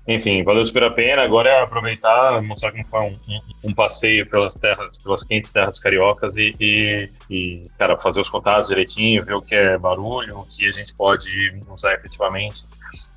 [0.07, 1.21] Enfim, valeu super a pena.
[1.21, 3.19] Agora é aproveitar, mostrar como foi um,
[3.65, 8.69] um, passeio pelas terras, pelas quentes terras cariocas e, e, e, cara, fazer os contatos
[8.69, 11.29] direitinho, ver o que é barulho, o que a gente pode
[11.69, 12.63] usar efetivamente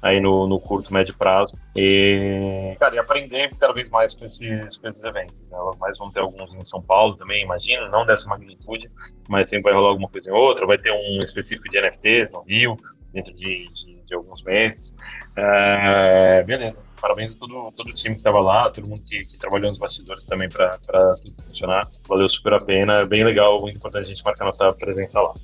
[0.03, 1.55] aí no, no curto, médio prazo.
[1.77, 5.41] E, cara, e aprender cada vez mais com esses, com esses eventos.
[5.43, 5.59] Né?
[5.79, 8.91] Mais vão ter alguns em São Paulo também, imagino, não dessa magnitude,
[9.29, 10.67] mas sempre vai rolar alguma coisa em outra.
[10.67, 12.77] Vai ter um específico de NFTs no Rio,
[13.13, 14.95] dentro de, de, de alguns meses.
[15.37, 16.85] É, beleza.
[17.01, 19.79] Parabéns a todo, todo o time que estava lá, todo mundo que, que, trabalhou nos
[19.79, 20.77] bastidores também para
[21.23, 21.89] tudo funcionar.
[22.09, 23.05] Valeu super a pena.
[23.07, 25.35] Bem legal, muito importante a gente marcar nossa presença lá.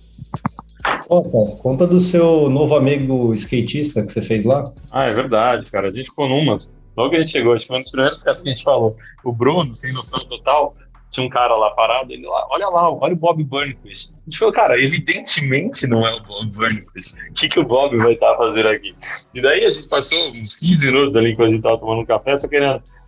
[1.09, 4.73] Opa, conta do seu novo amigo skatista que você fez lá.
[4.91, 5.89] Ah, é verdade, cara.
[5.89, 6.73] A gente ficou numas.
[6.97, 8.65] Logo que a gente chegou, acho que foi um dos primeiros caras que a gente
[8.65, 8.97] falou.
[9.23, 10.75] O Bruno, sem noção total,
[11.11, 14.11] tinha um cara lá parado, ele lá, olha lá, olha o Bob Burnquist.
[14.13, 17.15] A gente falou, cara, evidentemente não é o Bob Burnquist.
[17.31, 18.95] O que, que o Bob vai estar fazendo aqui?
[19.33, 22.07] E daí a gente passou uns 15 minutos ali quando a gente tava tomando um
[22.07, 22.59] café, só que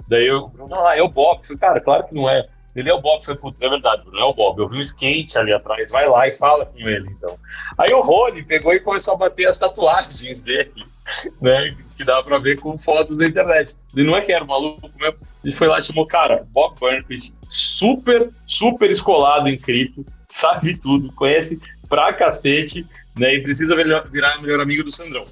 [0.09, 1.45] daí eu, não, ah, é o Bob.
[1.45, 2.43] Falei, cara, claro que não é.
[2.77, 3.17] Ele é o Bob.
[3.17, 4.61] Eu falei, putz, é verdade, não é o Bob.
[4.61, 7.37] Eu vi um skate ali atrás, vai lá e fala com ele, então.
[7.77, 10.73] Aí o Rony pegou e começou a bater as tatuagens dele,
[11.41, 11.71] né?
[11.97, 13.77] Que dava pra ver com fotos da internet.
[13.95, 15.17] Ele não é que era maluco mesmo.
[15.45, 21.13] Ele foi lá e chamou, cara, Bob Burnquist, super, super escolado em cripto, sabe tudo,
[21.13, 22.87] conhece pra cacete,
[23.19, 23.35] né?
[23.35, 25.25] E precisa virar melhor amigo do Sandrão.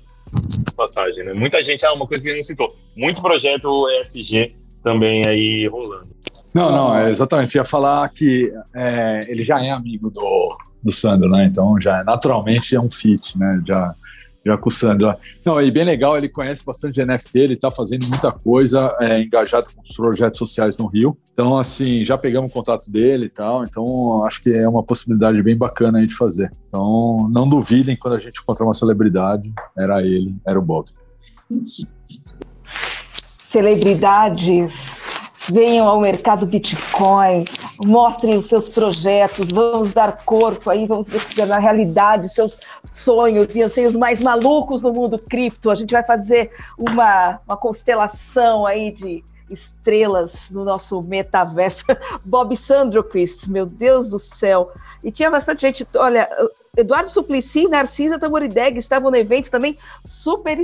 [0.76, 1.32] Passagem, né?
[1.32, 6.08] Muita gente, ah, uma coisa que ele não citou, muito projeto ESG também aí rolando.
[6.56, 7.56] Não, não, é exatamente.
[7.56, 11.44] ia falar que é, ele já é amigo do, do Sandro, né?
[11.44, 13.60] Então já naturalmente é um fit, né?
[13.66, 13.94] Já,
[14.46, 15.12] já com o Sandro.
[15.44, 19.66] Não, e bem legal, ele conhece bastante NFT, ele está fazendo muita coisa, é, engajado
[19.74, 21.18] com os projetos sociais no Rio.
[21.32, 23.64] Então, assim, já pegamos o contato dele e tal.
[23.64, 26.50] Então, acho que é uma possibilidade bem bacana aí de fazer.
[26.68, 30.88] Então, não duvidem quando a gente encontrar uma celebridade, era ele, era o Bob.
[33.42, 34.96] Celebridades
[35.50, 37.44] venham ao mercado Bitcoin,
[37.84, 42.58] mostrem os seus projetos, vamos dar corpo aí, vamos descobrir na realidade seus
[42.92, 45.70] sonhos e anseios mais malucos no mundo cripto.
[45.70, 51.84] A gente vai fazer uma, uma constelação aí de estrelas no nosso metaverso.
[52.24, 54.72] Bob Sandroquist, meu Deus do céu.
[55.04, 56.28] E tinha bastante gente, olha,
[56.76, 60.58] Eduardo Suplicy e Narcisa Tamorideg estavam no evento também, super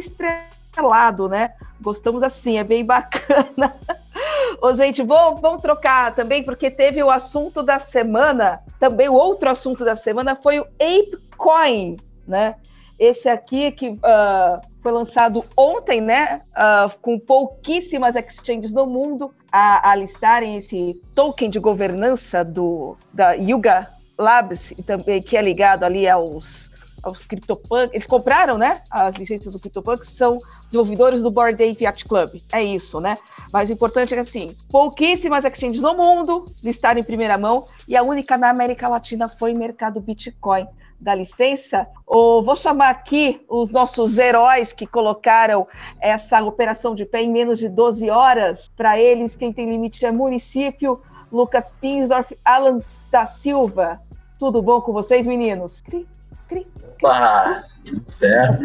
[0.73, 1.53] estrelado, né?
[1.81, 3.77] Gostamos assim, é bem bacana.
[4.61, 9.51] Ô, gente, vamos, vamos trocar também, porque teve o assunto da semana, também o outro
[9.51, 12.57] assunto da semana foi o ApeCoin, né?
[12.99, 16.43] Esse aqui que uh, foi lançado ontem, né?
[16.53, 23.33] Uh, com pouquíssimas exchanges no mundo a, a, listarem esse token de governança do, da
[23.33, 26.72] Yuga Labs, também, que é ligado ali aos
[27.03, 27.93] aos CryptoPunk.
[27.93, 28.83] Eles compraram, né?
[28.91, 32.41] As licenças do CryptoPunk, são desenvolvedores do Board Ape Yacht Club.
[32.53, 33.19] É isso, né?
[33.53, 37.97] Mas o importante é que, assim, pouquíssimas exchanges no mundo listaram em primeira mão e
[37.97, 40.67] a única na América Latina foi mercado Bitcoin.
[41.03, 41.89] Dá licença?
[42.07, 45.67] Ou vou chamar aqui os nossos heróis que colocaram
[46.01, 48.71] essa operação de pé em menos de 12 horas.
[48.77, 51.03] Para eles, quem tem limite é município.
[51.33, 52.79] Lucas Pinsdorf, Alan
[53.11, 54.01] da Silva.
[54.43, 55.81] Tudo bom com vocês, meninos?
[55.83, 56.05] Cri,
[56.49, 56.67] cri.
[56.99, 57.63] Opa,
[58.09, 58.59] certo.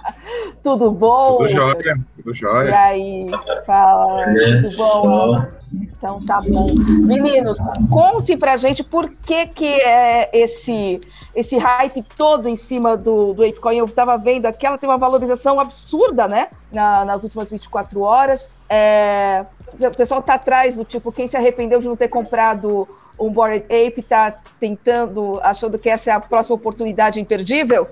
[0.64, 1.36] tudo bom?
[1.36, 2.70] Tudo jóia, tudo jóia.
[2.70, 3.26] E aí,
[3.66, 4.24] fala,
[4.62, 5.46] tudo bom?
[5.74, 6.68] Então tá bom.
[7.06, 7.58] Meninos,
[7.90, 10.98] conte pra gente por que que é esse
[11.34, 13.76] esse hype todo em cima do, do ApeCoin.
[13.76, 16.48] Eu estava vendo aqui, ela tem uma valorização absurda, né?
[16.72, 18.56] Na, nas últimas 24 horas.
[18.70, 19.44] É,
[19.78, 22.88] o pessoal tá atrás do tipo, quem se arrependeu de não ter comprado
[23.20, 27.86] um Bored Ape tá tentando, achando que essa é a próxima oportunidade imperdível?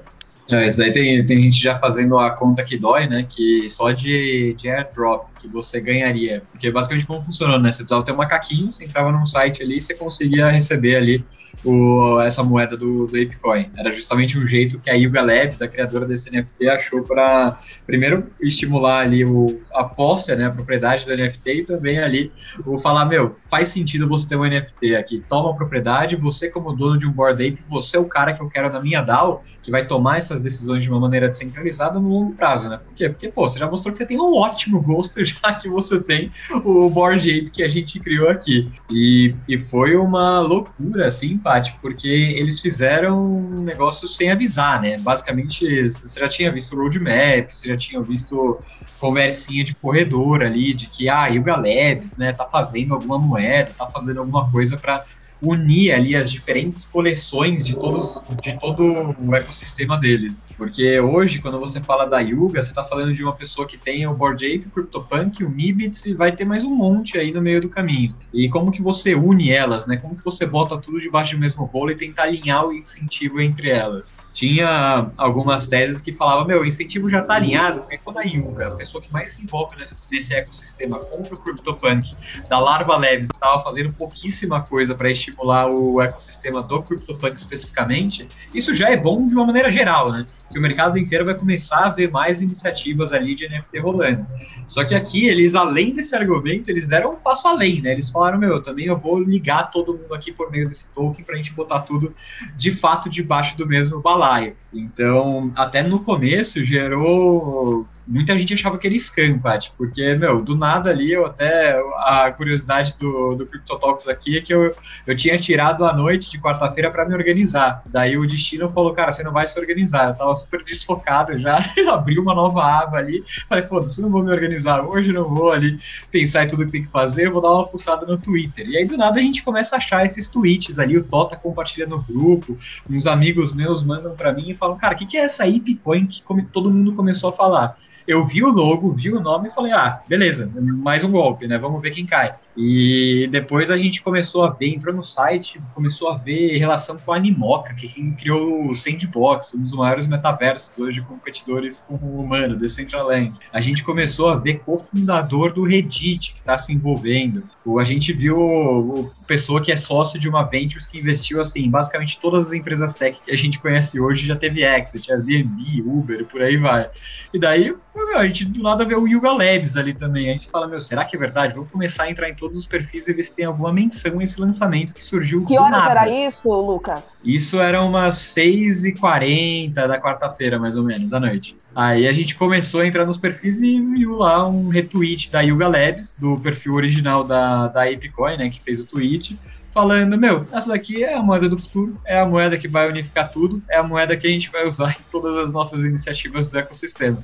[0.50, 3.26] É, isso daí tem, tem gente já fazendo a conta que dói, né?
[3.28, 6.42] Que só de, de airdrop que você ganharia.
[6.50, 7.70] Porque basicamente como funcionou, né?
[7.70, 11.22] Você precisava ter um macaquinho, você entrava num site ali e você conseguia receber ali
[11.64, 13.70] o, essa moeda do, do ApeCoin.
[13.76, 18.26] Era justamente um jeito que a Yuga Labs, a criadora desse NFT, achou para, primeiro,
[18.40, 22.32] estimular ali o, a posse, né, a propriedade do NFT e também ali
[22.64, 26.72] o falar, meu, faz sentido você ter um NFT aqui, toma a propriedade, você como
[26.72, 29.42] dono de um Board Ape, você é o cara que eu quero na minha DAO,
[29.62, 32.78] que vai tomar essas decisões de uma maneira descentralizada no longo prazo, né?
[32.78, 33.08] Por quê?
[33.08, 36.30] Porque, pô, você já mostrou que você tem um ótimo gosto já que você tem
[36.64, 38.70] o Board Ape que a gente criou aqui.
[38.90, 42.06] E, e foi uma loucura, assim, Paty, porque
[42.36, 44.98] eles fizeram um negócio sem avisar, né?
[44.98, 48.58] Basicamente, você já tinha visto o roadmap, você já tinha visto
[48.98, 53.88] conversinha de corredor ali, de que, ah, Yuga Labs, né, tá fazendo alguma moeda, tá
[53.90, 55.02] fazendo alguma coisa para
[55.40, 60.38] unir ali as diferentes coleções de todos de todo o ecossistema deles.
[60.56, 64.06] Porque hoje, quando você fala da Yuga, você está falando de uma pessoa que tem
[64.06, 67.40] o Board Ape, o CryptoPunk, o Mibits e vai ter mais um monte aí no
[67.40, 68.14] meio do caminho.
[68.32, 69.96] E como que você une elas, né?
[69.96, 73.70] Como que você bota tudo debaixo do mesmo bolo e tenta alinhar o incentivo entre
[73.70, 74.14] elas?
[74.32, 78.68] Tinha algumas teses que falavam, meu, o incentivo já está alinhado, é quando a Yuga,
[78.68, 79.76] a pessoa que mais se envolve
[80.10, 82.14] nesse ecossistema, compra o CryptoPunk
[82.48, 88.74] da Larva Labs, estava fazendo pouquíssima coisa para estimular o ecossistema do CryptoPunk especificamente, isso
[88.74, 90.26] já é bom de uma maneira geral, né?
[90.50, 94.26] Que o mercado inteiro vai começar a ver mais iniciativas ali de NFT rolando.
[94.66, 97.92] Só que aqui, eles, além desse argumento, eles deram um passo além, né?
[97.92, 101.34] Eles falaram, meu, também eu vou ligar todo mundo aqui por meio desse token para
[101.34, 102.14] a gente botar tudo
[102.56, 104.56] de fato debaixo do mesmo balaio.
[104.72, 110.56] Então, até no começo, gerou muita gente achava que era scam, Pat, porque, meu, do
[110.56, 114.74] nada ali, eu até, a curiosidade do, do CryptoTalks aqui é que eu,
[115.06, 117.82] eu tinha tirado a noite de quarta-feira para me organizar.
[117.86, 120.08] Daí o destino falou, cara, você não vai se organizar.
[120.08, 121.58] Eu tava super desfocado já,
[121.92, 125.78] abri uma nova aba ali, falei, foda-se, não vou me organizar hoje, não vou ali
[126.10, 128.68] pensar em tudo que tem que fazer, vou dar uma fuçada no Twitter.
[128.68, 131.86] E aí, do nada, a gente começa a achar esses tweets ali, o Tota compartilha
[131.86, 132.56] no grupo,
[132.90, 136.06] uns amigos meus mandam para mim e falam, cara, o que, que é essa Ipcoin
[136.06, 136.22] que
[136.52, 137.76] todo mundo começou a falar?
[138.08, 141.58] Eu vi o logo, vi o nome e falei, ah, beleza, mais um golpe, né?
[141.58, 142.34] Vamos ver quem cai.
[142.56, 147.12] E depois a gente começou a ver, entrou no site, começou a ver relação com
[147.12, 151.96] a Animoca, que é quem criou o Sandbox, um dos maiores metaversos hoje competidores com
[151.96, 153.34] o humano, Decentraland.
[153.52, 157.44] A gente começou a ver cofundador do Reddit, que está se envolvendo.
[157.78, 162.18] A gente viu o pessoa que é sócio de uma Ventures que investiu, assim, basicamente
[162.18, 166.40] todas as empresas tech que a gente conhece hoje já teve exit, Airbnb, Uber, por
[166.40, 166.88] aí vai.
[167.34, 170.28] E daí meu, a gente do nada vê o Yuga Labs ali também.
[170.28, 171.54] A gente fala, meu, será que é verdade?
[171.54, 174.24] Vamos começar a entrar em todos os perfis e ver se tem alguma menção a
[174.24, 175.90] esse lançamento que surgiu Que horas nada.
[175.90, 177.02] era isso, Lucas?
[177.24, 181.56] Isso era umas 6h40 da quarta-feira, mais ou menos, à noite.
[181.74, 185.68] Aí a gente começou a entrar nos perfis e viu lá um retweet da Yuga
[185.68, 189.38] Labs, do perfil original da, da Apecoin, né, que fez o tweet,
[189.72, 193.30] falando, meu, essa daqui é a moeda do futuro, é a moeda que vai unificar
[193.30, 196.58] tudo, é a moeda que a gente vai usar em todas as nossas iniciativas do
[196.58, 197.22] ecossistema.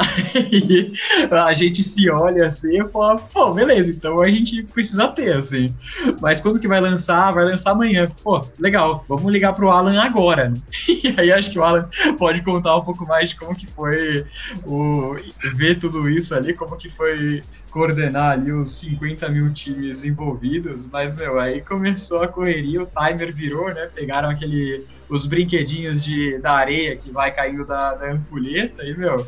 [0.00, 0.90] Aí
[1.30, 5.74] a gente se olha assim e fala, pô, beleza, então a gente precisa ter, assim.
[6.20, 7.32] Mas quando que vai lançar?
[7.32, 8.10] Vai lançar amanhã.
[8.22, 10.52] Pô, legal, vamos ligar pro Alan agora.
[11.02, 14.24] E aí acho que o Alan pode contar um pouco mais de como que foi
[14.66, 15.16] o
[15.54, 21.14] ver tudo isso ali, como que foi coordenar ali os 50 mil times envolvidos, mas,
[21.14, 23.88] meu, aí começou a correria, o timer virou, né?
[23.94, 29.26] Pegaram aquele, os brinquedinhos de, da areia que vai caindo da, da ampulheta e, meu,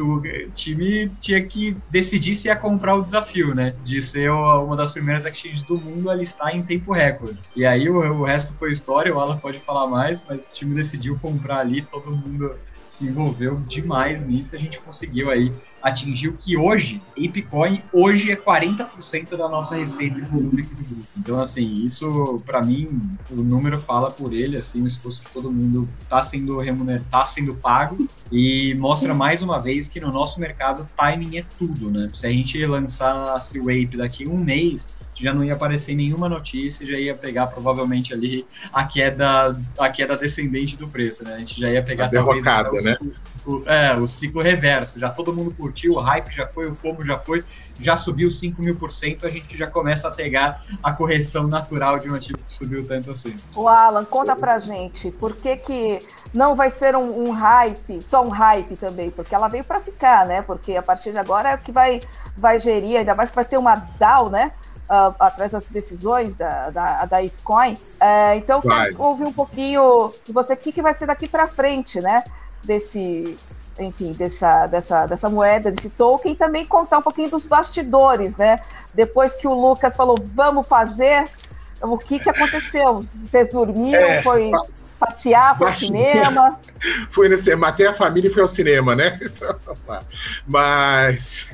[0.00, 0.22] o
[0.54, 3.74] time tinha que decidir se ia comprar o desafio, né?
[3.82, 7.38] De ser uma das primeiras exchanges do mundo a listar em tempo recorde.
[7.54, 10.74] E aí o, o resto foi história, o Alan pode falar mais, mas o time
[10.74, 12.54] decidiu comprar ali, todo mundo
[12.88, 18.36] se envolveu demais nisso, a gente conseguiu aí atingir o que hoje, ApeCoin, hoje é
[18.36, 21.06] 40% da nossa receita de volume aqui do grupo.
[21.16, 22.88] Então, assim, isso para mim,
[23.30, 27.24] o número fala por ele, assim, o esforço de todo mundo está sendo remunerado, está
[27.24, 32.10] sendo pago e mostra mais uma vez que no nosso mercado timing é tudo, né?
[32.12, 34.88] Se a gente lançasse o Ape daqui um mês,
[35.22, 40.16] já não ia aparecer nenhuma notícia, já ia pegar provavelmente ali a queda, a queda
[40.16, 41.34] descendente do preço, né?
[41.34, 42.96] A gente já ia pegar a talvez derrocada, né?
[43.44, 45.00] O, é, o ciclo reverso.
[45.00, 47.44] Já todo mundo curtiu, o hype já foi, o como já foi,
[47.80, 51.98] já subiu 5 mil por cento, a gente já começa a pegar a correção natural
[51.98, 53.36] de um ativo que subiu tanto assim.
[53.54, 55.98] O Alan, conta pra gente, por que que
[56.32, 59.10] não vai ser um, um hype, só um hype também?
[59.10, 60.42] Porque ela veio para ficar, né?
[60.42, 62.00] Porque a partir de agora é o que vai,
[62.36, 64.50] vai gerir, ainda mais que vai ter uma DAO, né?
[64.90, 67.74] Uh, atrás das decisões da, da, da Bitcoin.
[67.74, 71.46] Uh, então, quero ouvir um pouquinho de você, o que, que vai ser daqui para
[71.48, 72.24] frente, né?
[72.64, 73.36] Desse,
[73.78, 78.60] enfim, dessa, dessa, dessa moeda, desse token, e também contar um pouquinho dos bastidores, né?
[78.94, 81.28] Depois que o Lucas falou, vamos fazer,
[81.82, 83.06] o que, que aconteceu?
[83.24, 84.00] Vocês dormiram?
[84.00, 84.50] É, foi
[84.98, 86.58] passear, foi ao cinema?
[87.16, 89.18] No cinema, matei a família e fui ao cinema, né?
[90.46, 91.50] Mas.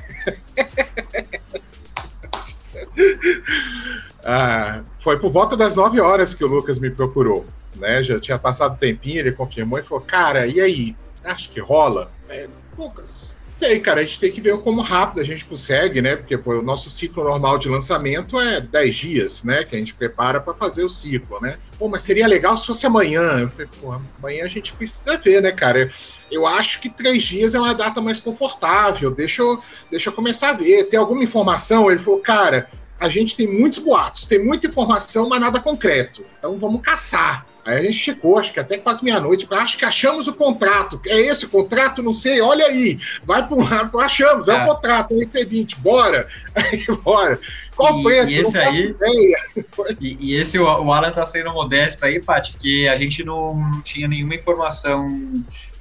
[4.23, 7.45] ah, foi por volta das 9 horas que o Lucas me procurou.
[7.75, 8.01] Né?
[8.03, 10.95] Já tinha passado tempinho, ele confirmou e falou: Cara, e aí?
[11.23, 12.11] Acho que rola?
[12.29, 12.47] É,
[12.77, 16.15] Lucas, sei, cara, a gente tem que ver como rápido a gente consegue, né?
[16.15, 19.63] Porque pô, o nosso ciclo normal de lançamento é 10 dias, né?
[19.63, 21.57] Que a gente prepara para fazer o ciclo, né?
[21.79, 23.39] Pô, mas seria legal se fosse amanhã.
[23.39, 25.79] Eu falei, pô, amanhã a gente precisa ver, né, cara?
[25.79, 25.89] Eu
[26.47, 29.11] acho que três dias é uma data mais confortável.
[29.11, 29.61] Deixa eu,
[29.91, 30.85] deixa eu começar a ver.
[30.85, 31.89] Tem alguma informação?
[31.89, 32.69] Ele falou, cara,
[32.99, 36.25] a gente tem muitos boatos, tem muita informação, mas nada concreto.
[36.37, 37.45] Então vamos caçar.
[37.65, 41.01] Aí a gente chegou, acho que até quase meia-noite, acho que achamos o contrato.
[41.07, 42.03] É esse o contrato?
[42.03, 42.99] Não sei, olha aí.
[43.25, 46.27] Vai para um lado, achamos, é, é o contrato, é esse 20, bora.
[46.53, 47.39] Aí, bora.
[47.75, 48.31] Qual o preço?
[48.31, 48.95] E esse aí,
[49.99, 54.07] e, e, esse, o, Alan tá sendo modesto aí, Paty, que a gente não tinha
[54.07, 55.09] nenhuma informação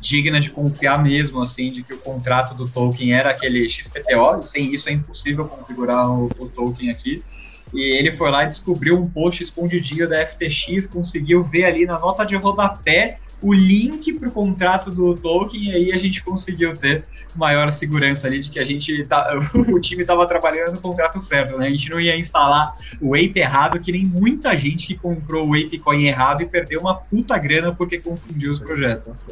[0.05, 4.45] digna de confiar mesmo, assim, de que o contrato do token era aquele XPTO, e
[4.45, 7.25] sem isso é impossível configurar o, o token aqui.
[7.73, 11.99] E ele foi lá e descobriu um post escondidinho da FTX, conseguiu ver ali na
[11.99, 16.77] nota de rodapé o link para o contrato do Tolkien, e aí a gente conseguiu
[16.77, 17.05] ter
[17.35, 21.59] maior segurança ali de que a gente tá, o time estava trabalhando no contrato certo,
[21.59, 21.67] né?
[21.67, 25.55] A gente não ia instalar o Ape errado, que nem muita gente que comprou o
[25.55, 29.27] Apecoin errado e perdeu uma puta grana porque confundiu os projetos.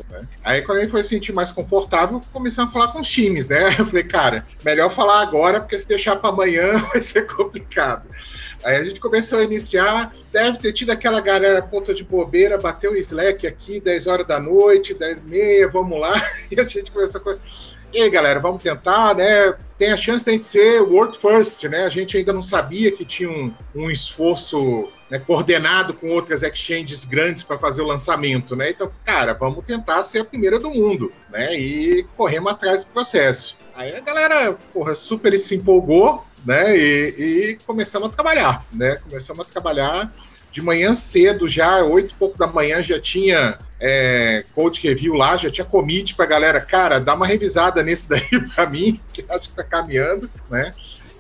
[0.45, 3.49] Aí quando a gente foi se sentir mais confortável, começamos a falar com os times,
[3.49, 3.69] né?
[3.79, 8.05] Eu falei, cara, melhor falar agora, porque se deixar para amanhã vai ser complicado.
[8.65, 12.93] Aí a gente começou a iniciar, deve ter tido aquela galera ponta de bobeira, bateu
[12.93, 16.13] o Slack aqui, 10 horas da noite, 10 e meia, vamos lá.
[16.51, 17.37] E a gente começou a.
[17.93, 19.55] E aí, galera, vamos tentar, né?
[19.77, 21.85] Tem a chance de a gente ser world first, né?
[21.85, 27.05] A gente ainda não sabia que tinha um, um esforço né, coordenado com outras exchanges
[27.05, 28.71] grandes para fazer o lançamento, né?
[28.71, 31.55] Então, cara, vamos tentar ser a primeira do mundo, né?
[31.55, 33.59] E corremos atrás do processo.
[33.77, 36.75] Aí a galera, porra, super se empolgou, né?
[36.75, 38.97] E, e começamos a trabalhar, né?
[39.07, 40.09] Começamos a trabalhar
[40.51, 45.37] de manhã cedo, já, oito e pouco da manhã, já tinha é, code review lá,
[45.37, 49.51] já tinha commit pra galera, cara, dá uma revisada nesse daí pra mim, que acho
[49.51, 50.73] que tá caminhando, né?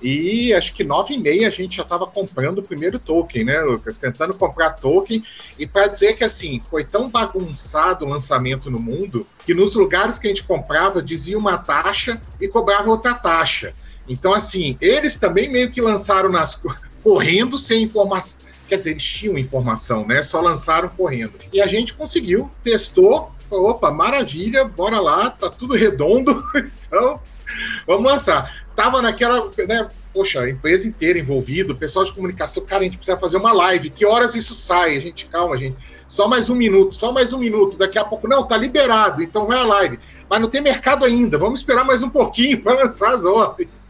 [0.02, 3.60] E acho que nove e meia a gente já estava comprando o primeiro token, né,
[3.60, 3.98] Lucas?
[3.98, 5.22] Tentando comprar token.
[5.58, 10.18] E para dizer que assim, foi tão bagunçado o lançamento no mundo que nos lugares
[10.18, 13.72] que a gente comprava dizia uma taxa e cobrava outra taxa.
[14.08, 16.60] Então, assim, eles também meio que lançaram nas
[17.02, 18.38] correndo sem informação.
[18.68, 20.22] Quer dizer, eles tinham informação, né?
[20.22, 21.34] Só lançaram correndo.
[21.52, 26.42] E a gente conseguiu, testou, opa, maravilha, bora lá, tá tudo redondo,
[26.86, 27.20] então
[27.86, 32.82] vamos lançar tava naquela, né, poxa, a empresa inteira envolvida, o pessoal de comunicação, cara,
[32.82, 34.96] a gente precisa fazer uma live, que horas isso sai?
[34.96, 35.76] A gente, calma, gente,
[36.08, 39.46] só mais um minuto, só mais um minuto, daqui a pouco, não, tá liberado, então
[39.46, 39.98] vai a live.
[40.28, 43.86] Mas não tem mercado ainda, vamos esperar mais um pouquinho para lançar as ordens.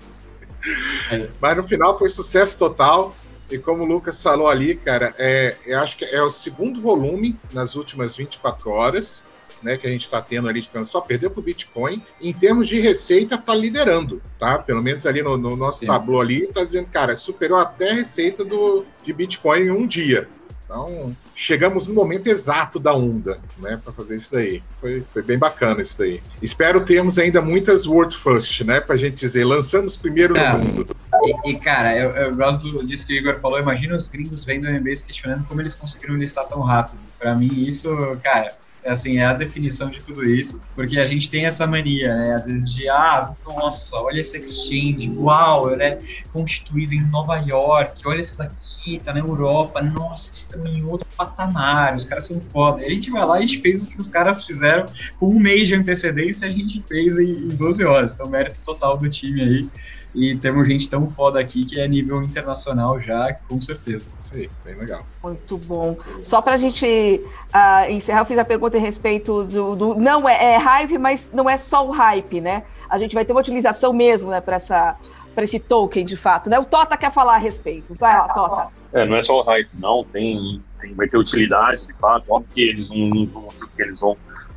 [1.10, 1.28] É.
[1.40, 3.14] Mas no final foi sucesso total.
[3.50, 7.38] E como o Lucas falou ali, cara, é, eu acho que é o segundo volume
[7.52, 9.22] nas últimas 24 horas
[9.62, 12.02] né, que a gente está tendo ali de só perdeu para o Bitcoin.
[12.20, 14.58] Em termos de receita, está liderando, tá?
[14.58, 15.86] Pelo menos ali no, no nosso Sim.
[15.86, 20.28] tabu ali, está dizendo, cara, superou até a receita do, de Bitcoin em um dia.
[20.72, 24.62] Então, chegamos no momento exato da onda, né, para fazer isso daí.
[24.80, 26.22] Foi, foi bem bacana isso daí.
[26.40, 30.58] Espero termos ainda muitas World First, né, para a gente dizer, lançamos primeiro é, no
[30.60, 30.96] mundo.
[31.44, 33.60] E, e cara, eu, eu, gosto disso que o Igor falou.
[33.60, 37.04] Imagina os gringos vendo o MBS questionando como eles conseguiram listar tão rápido.
[37.18, 38.48] Para mim, isso, cara,
[38.84, 42.46] assim, é a definição de tudo isso, porque a gente tem essa mania, né, às
[42.46, 45.98] vezes de, ah, nossa, olha esse exchange, uau, ele é
[46.32, 51.06] constituído em Nova York, olha esse daqui, tá na Europa, nossa, eles estão em outro
[51.16, 52.82] patamar, os caras são foda.
[52.82, 54.86] E a gente vai lá e a gente fez o que os caras fizeram
[55.18, 58.96] com um mês de antecedência, a gente fez em, em 12 horas, então mérito total
[58.96, 59.68] do time aí.
[60.14, 64.06] E temos gente tão foda aqui que é nível internacional já, com certeza.
[64.18, 65.00] Isso aí, bem legal.
[65.22, 65.96] Muito bom.
[66.20, 69.74] Só para a gente uh, encerrar, eu fiz a pergunta a respeito do.
[69.74, 72.62] do não, é, é, hype, mas não é só o hype, né?
[72.90, 74.96] A gente vai ter uma utilização mesmo, né, para essa
[75.34, 76.58] para esse token de fato, né?
[76.58, 77.94] O Tota quer falar a respeito.
[77.98, 78.68] Vai lá, Tota.
[78.92, 80.04] É, não é só o hype, não.
[80.04, 82.24] Tem, tem vai ter utilidade, de fato.
[82.28, 84.16] Óbvio que eles vão, que eles vão,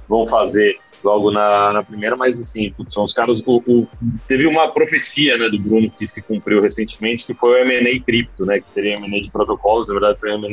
[0.09, 3.41] vão fazer logo na, na primeira, mas assim, são os caras.
[3.45, 3.87] O, o,
[4.27, 8.45] teve uma profecia né, do Bruno que se cumpriu recentemente, que foi o MA cripto,
[8.45, 8.59] né?
[8.59, 10.49] Que teria MA de protocolos, na verdade foi o MA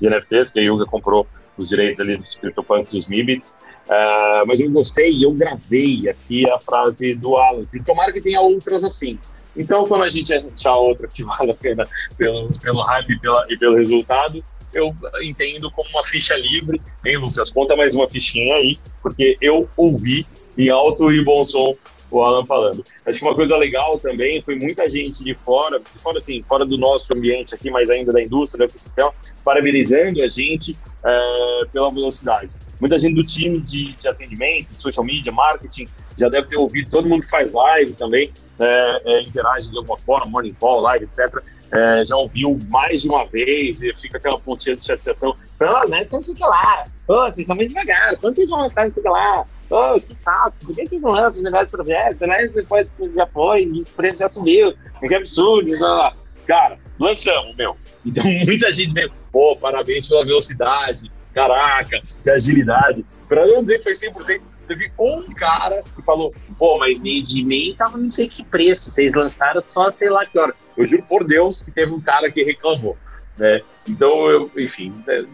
[0.00, 1.26] de NFTs, que a Yuga comprou
[1.58, 3.56] os direitos ali dos CryptoPunks dos Mibits.
[3.86, 7.66] Uh, mas eu gostei e eu gravei aqui a frase do Alan.
[7.74, 9.18] E tomara que tenha outras assim.
[9.56, 11.84] Então, quando a gente achar outra que vale a pena
[12.16, 16.80] pelo, pelo hype e, e pelo resultado, eu entendo como uma ficha livre.
[17.04, 17.50] Hein, Lucas?
[17.50, 21.72] Conta mais uma fichinha aí, porque eu ouvi em alto e bom som
[22.10, 22.84] o Alan falando.
[23.06, 26.64] Acho que uma coisa legal também foi muita gente de fora, de fora assim, fora
[26.64, 29.12] do nosso ambiente aqui, mas ainda da indústria, do ecossistema,
[29.44, 32.54] parabenizando a gente é, pela velocidade.
[32.80, 36.90] Muita gente do time de, de atendimento, de social media, marketing, já deve ter ouvido,
[36.90, 41.04] todo mundo que faz live também, é, é, interage de alguma forma, morning call, live,
[41.04, 41.42] etc.
[41.70, 45.34] É, já ouviu mais de uma vez e fica aquela pontinha de chateação.
[45.60, 46.04] Não, né?
[46.04, 46.84] Você não sei o que lá.
[47.06, 48.16] Ô, vocês estão meio devagar.
[48.16, 49.44] Quando vocês vão lançar isso lá?
[49.70, 50.56] Ô, que saco.
[50.64, 52.20] Por que vocês não lançam os negócios projetos?
[52.20, 52.48] Né?
[52.48, 54.74] Depois já foi, o preço já subiu.
[55.00, 55.76] Que absurdo.
[55.78, 56.16] Blá, blá.
[56.46, 57.76] Cara, lançamos, meu.
[58.04, 61.10] Então muita gente veio, pô, parabéns pela velocidade.
[61.34, 63.04] Caraca, que agilidade.
[63.28, 67.44] Para não dizer que foi 100%, teve um cara que falou, pô, mas meio de
[67.44, 68.90] meio tava não sei que preço.
[68.90, 70.54] Vocês lançaram só sei lá que hora.
[70.76, 72.96] Eu juro por Deus que teve um cara que reclamou,
[73.36, 73.60] né?
[73.88, 75.24] Então, eu, enfim, né?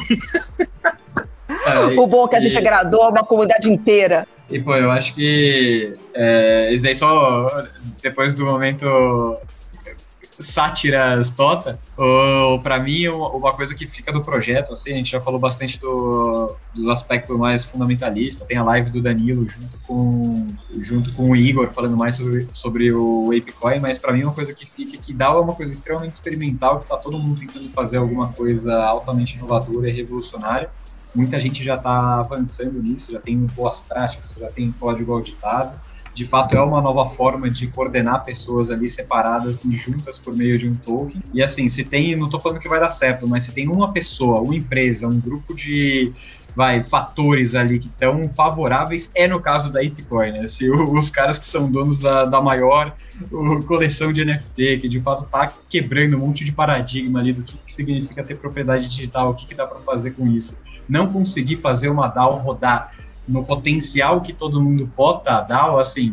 [1.65, 4.27] É, o bom é que a gente agradou uma comunidade inteira.
[4.49, 7.47] E, pô, eu acho que é, isso daí só
[8.01, 9.37] depois do momento
[10.43, 15.21] sátiras tota, ou para mim uma coisa que fica do projeto, assim, a gente já
[15.21, 20.47] falou bastante do, dos aspectos mais fundamentalistas, tem a live do Danilo junto com,
[20.79, 24.53] junto com o Igor falando mais sobre, sobre o ApeCoin, mas para mim uma coisa
[24.53, 28.29] que fica, que dá uma coisa extremamente experimental, que tá todo mundo tentando fazer alguma
[28.29, 30.69] coisa altamente inovadora e revolucionária,
[31.15, 35.79] muita gente já está avançando nisso, já tem boas práticas, já tem código auditado,
[36.13, 40.57] de fato é uma nova forma de coordenar pessoas ali separadas e juntas por meio
[40.57, 41.21] de um token.
[41.33, 43.91] E assim, se tem, não estou falando que vai dar certo, mas se tem uma
[43.91, 46.11] pessoa, uma empresa, um grupo de
[46.55, 50.47] vai, fatores ali que estão favoráveis, é no caso da Bitcoin, né?
[50.47, 52.93] Se os caras que são donos da, da maior
[53.67, 57.57] coleção de NFT, que de fato está quebrando um monte de paradigma ali do que,
[57.57, 60.57] que significa ter propriedade digital, o que, que dá para fazer com isso.
[60.87, 62.91] Não conseguir fazer uma DAO rodar
[63.27, 66.11] no potencial que todo mundo bota DAO, assim,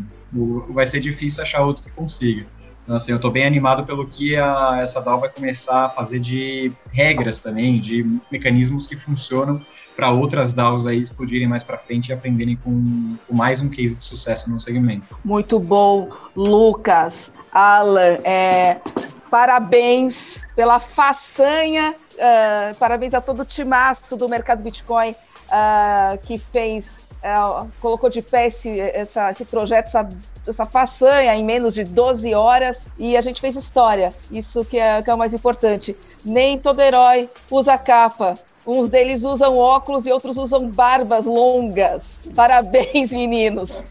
[0.70, 2.46] vai ser difícil achar outro que consiga.
[2.84, 6.18] Então, assim, eu estou bem animado pelo que a, essa DAO vai começar a fazer
[6.18, 9.60] de regras também, de mecanismos que funcionam
[9.94, 13.96] para outras DAOs aí explodirem mais para frente e aprenderem com, com, mais um case
[13.96, 15.18] de sucesso no segmento.
[15.24, 18.80] Muito bom, Lucas, Alan, é,
[19.28, 25.14] parabéns pela façanha, uh, parabéns a todo o timaço do mercado Bitcoin
[25.48, 30.08] uh, que fez, uh, colocou de pé esse, essa, esse projeto, essa,
[30.46, 34.12] essa façanha em menos de 12 horas e a gente fez história.
[34.30, 35.96] Isso que é, que é o mais importante.
[36.24, 38.34] Nem todo herói usa capa.
[38.66, 42.18] Uns deles usam óculos e outros usam barbas longas.
[42.36, 43.82] Parabéns, meninos.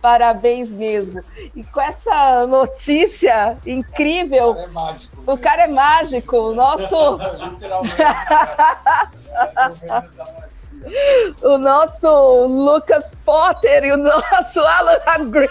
[0.00, 1.22] Parabéns mesmo.
[1.54, 5.32] E com essa notícia incrível, o cara é mágico.
[5.32, 6.54] O cara é mágico.
[6.54, 7.18] Nosso.
[7.50, 7.96] Literalmente.
[11.42, 14.60] o nosso Lucas Potter e o nosso
[15.06, 15.48] Alan Grid.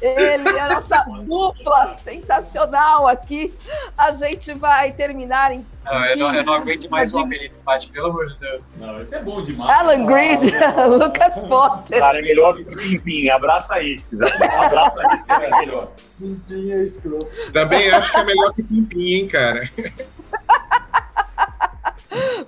[0.00, 3.52] Ele é a nossa dupla sensacional aqui.
[3.96, 5.66] A gente vai terminar em.
[5.84, 8.68] Não, eu, não, eu não aguento mais o apelido, Paty, pelo amor de Deus.
[8.76, 9.70] Não, isso é bom demais.
[9.70, 10.52] Alan Grid,
[10.88, 11.98] Lucas Potter.
[11.98, 13.28] Cara, é melhor que o Pimpim.
[13.28, 14.16] Abraça isso.
[14.24, 15.90] Abraça que é melhor.
[16.18, 17.26] Pimpim é escroto.
[17.52, 19.68] Também acho que é melhor que Pimpim, hein, cara.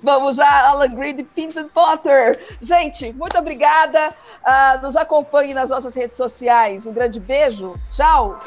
[0.02, 2.38] Vamos já, Alan Grid, Pinton Potter.
[2.60, 4.12] Gente, muito obrigada.
[4.42, 6.86] Uh, nos acompanhe nas nossas redes sociais.
[6.86, 7.74] Um grande beijo.
[7.94, 8.40] Tchau.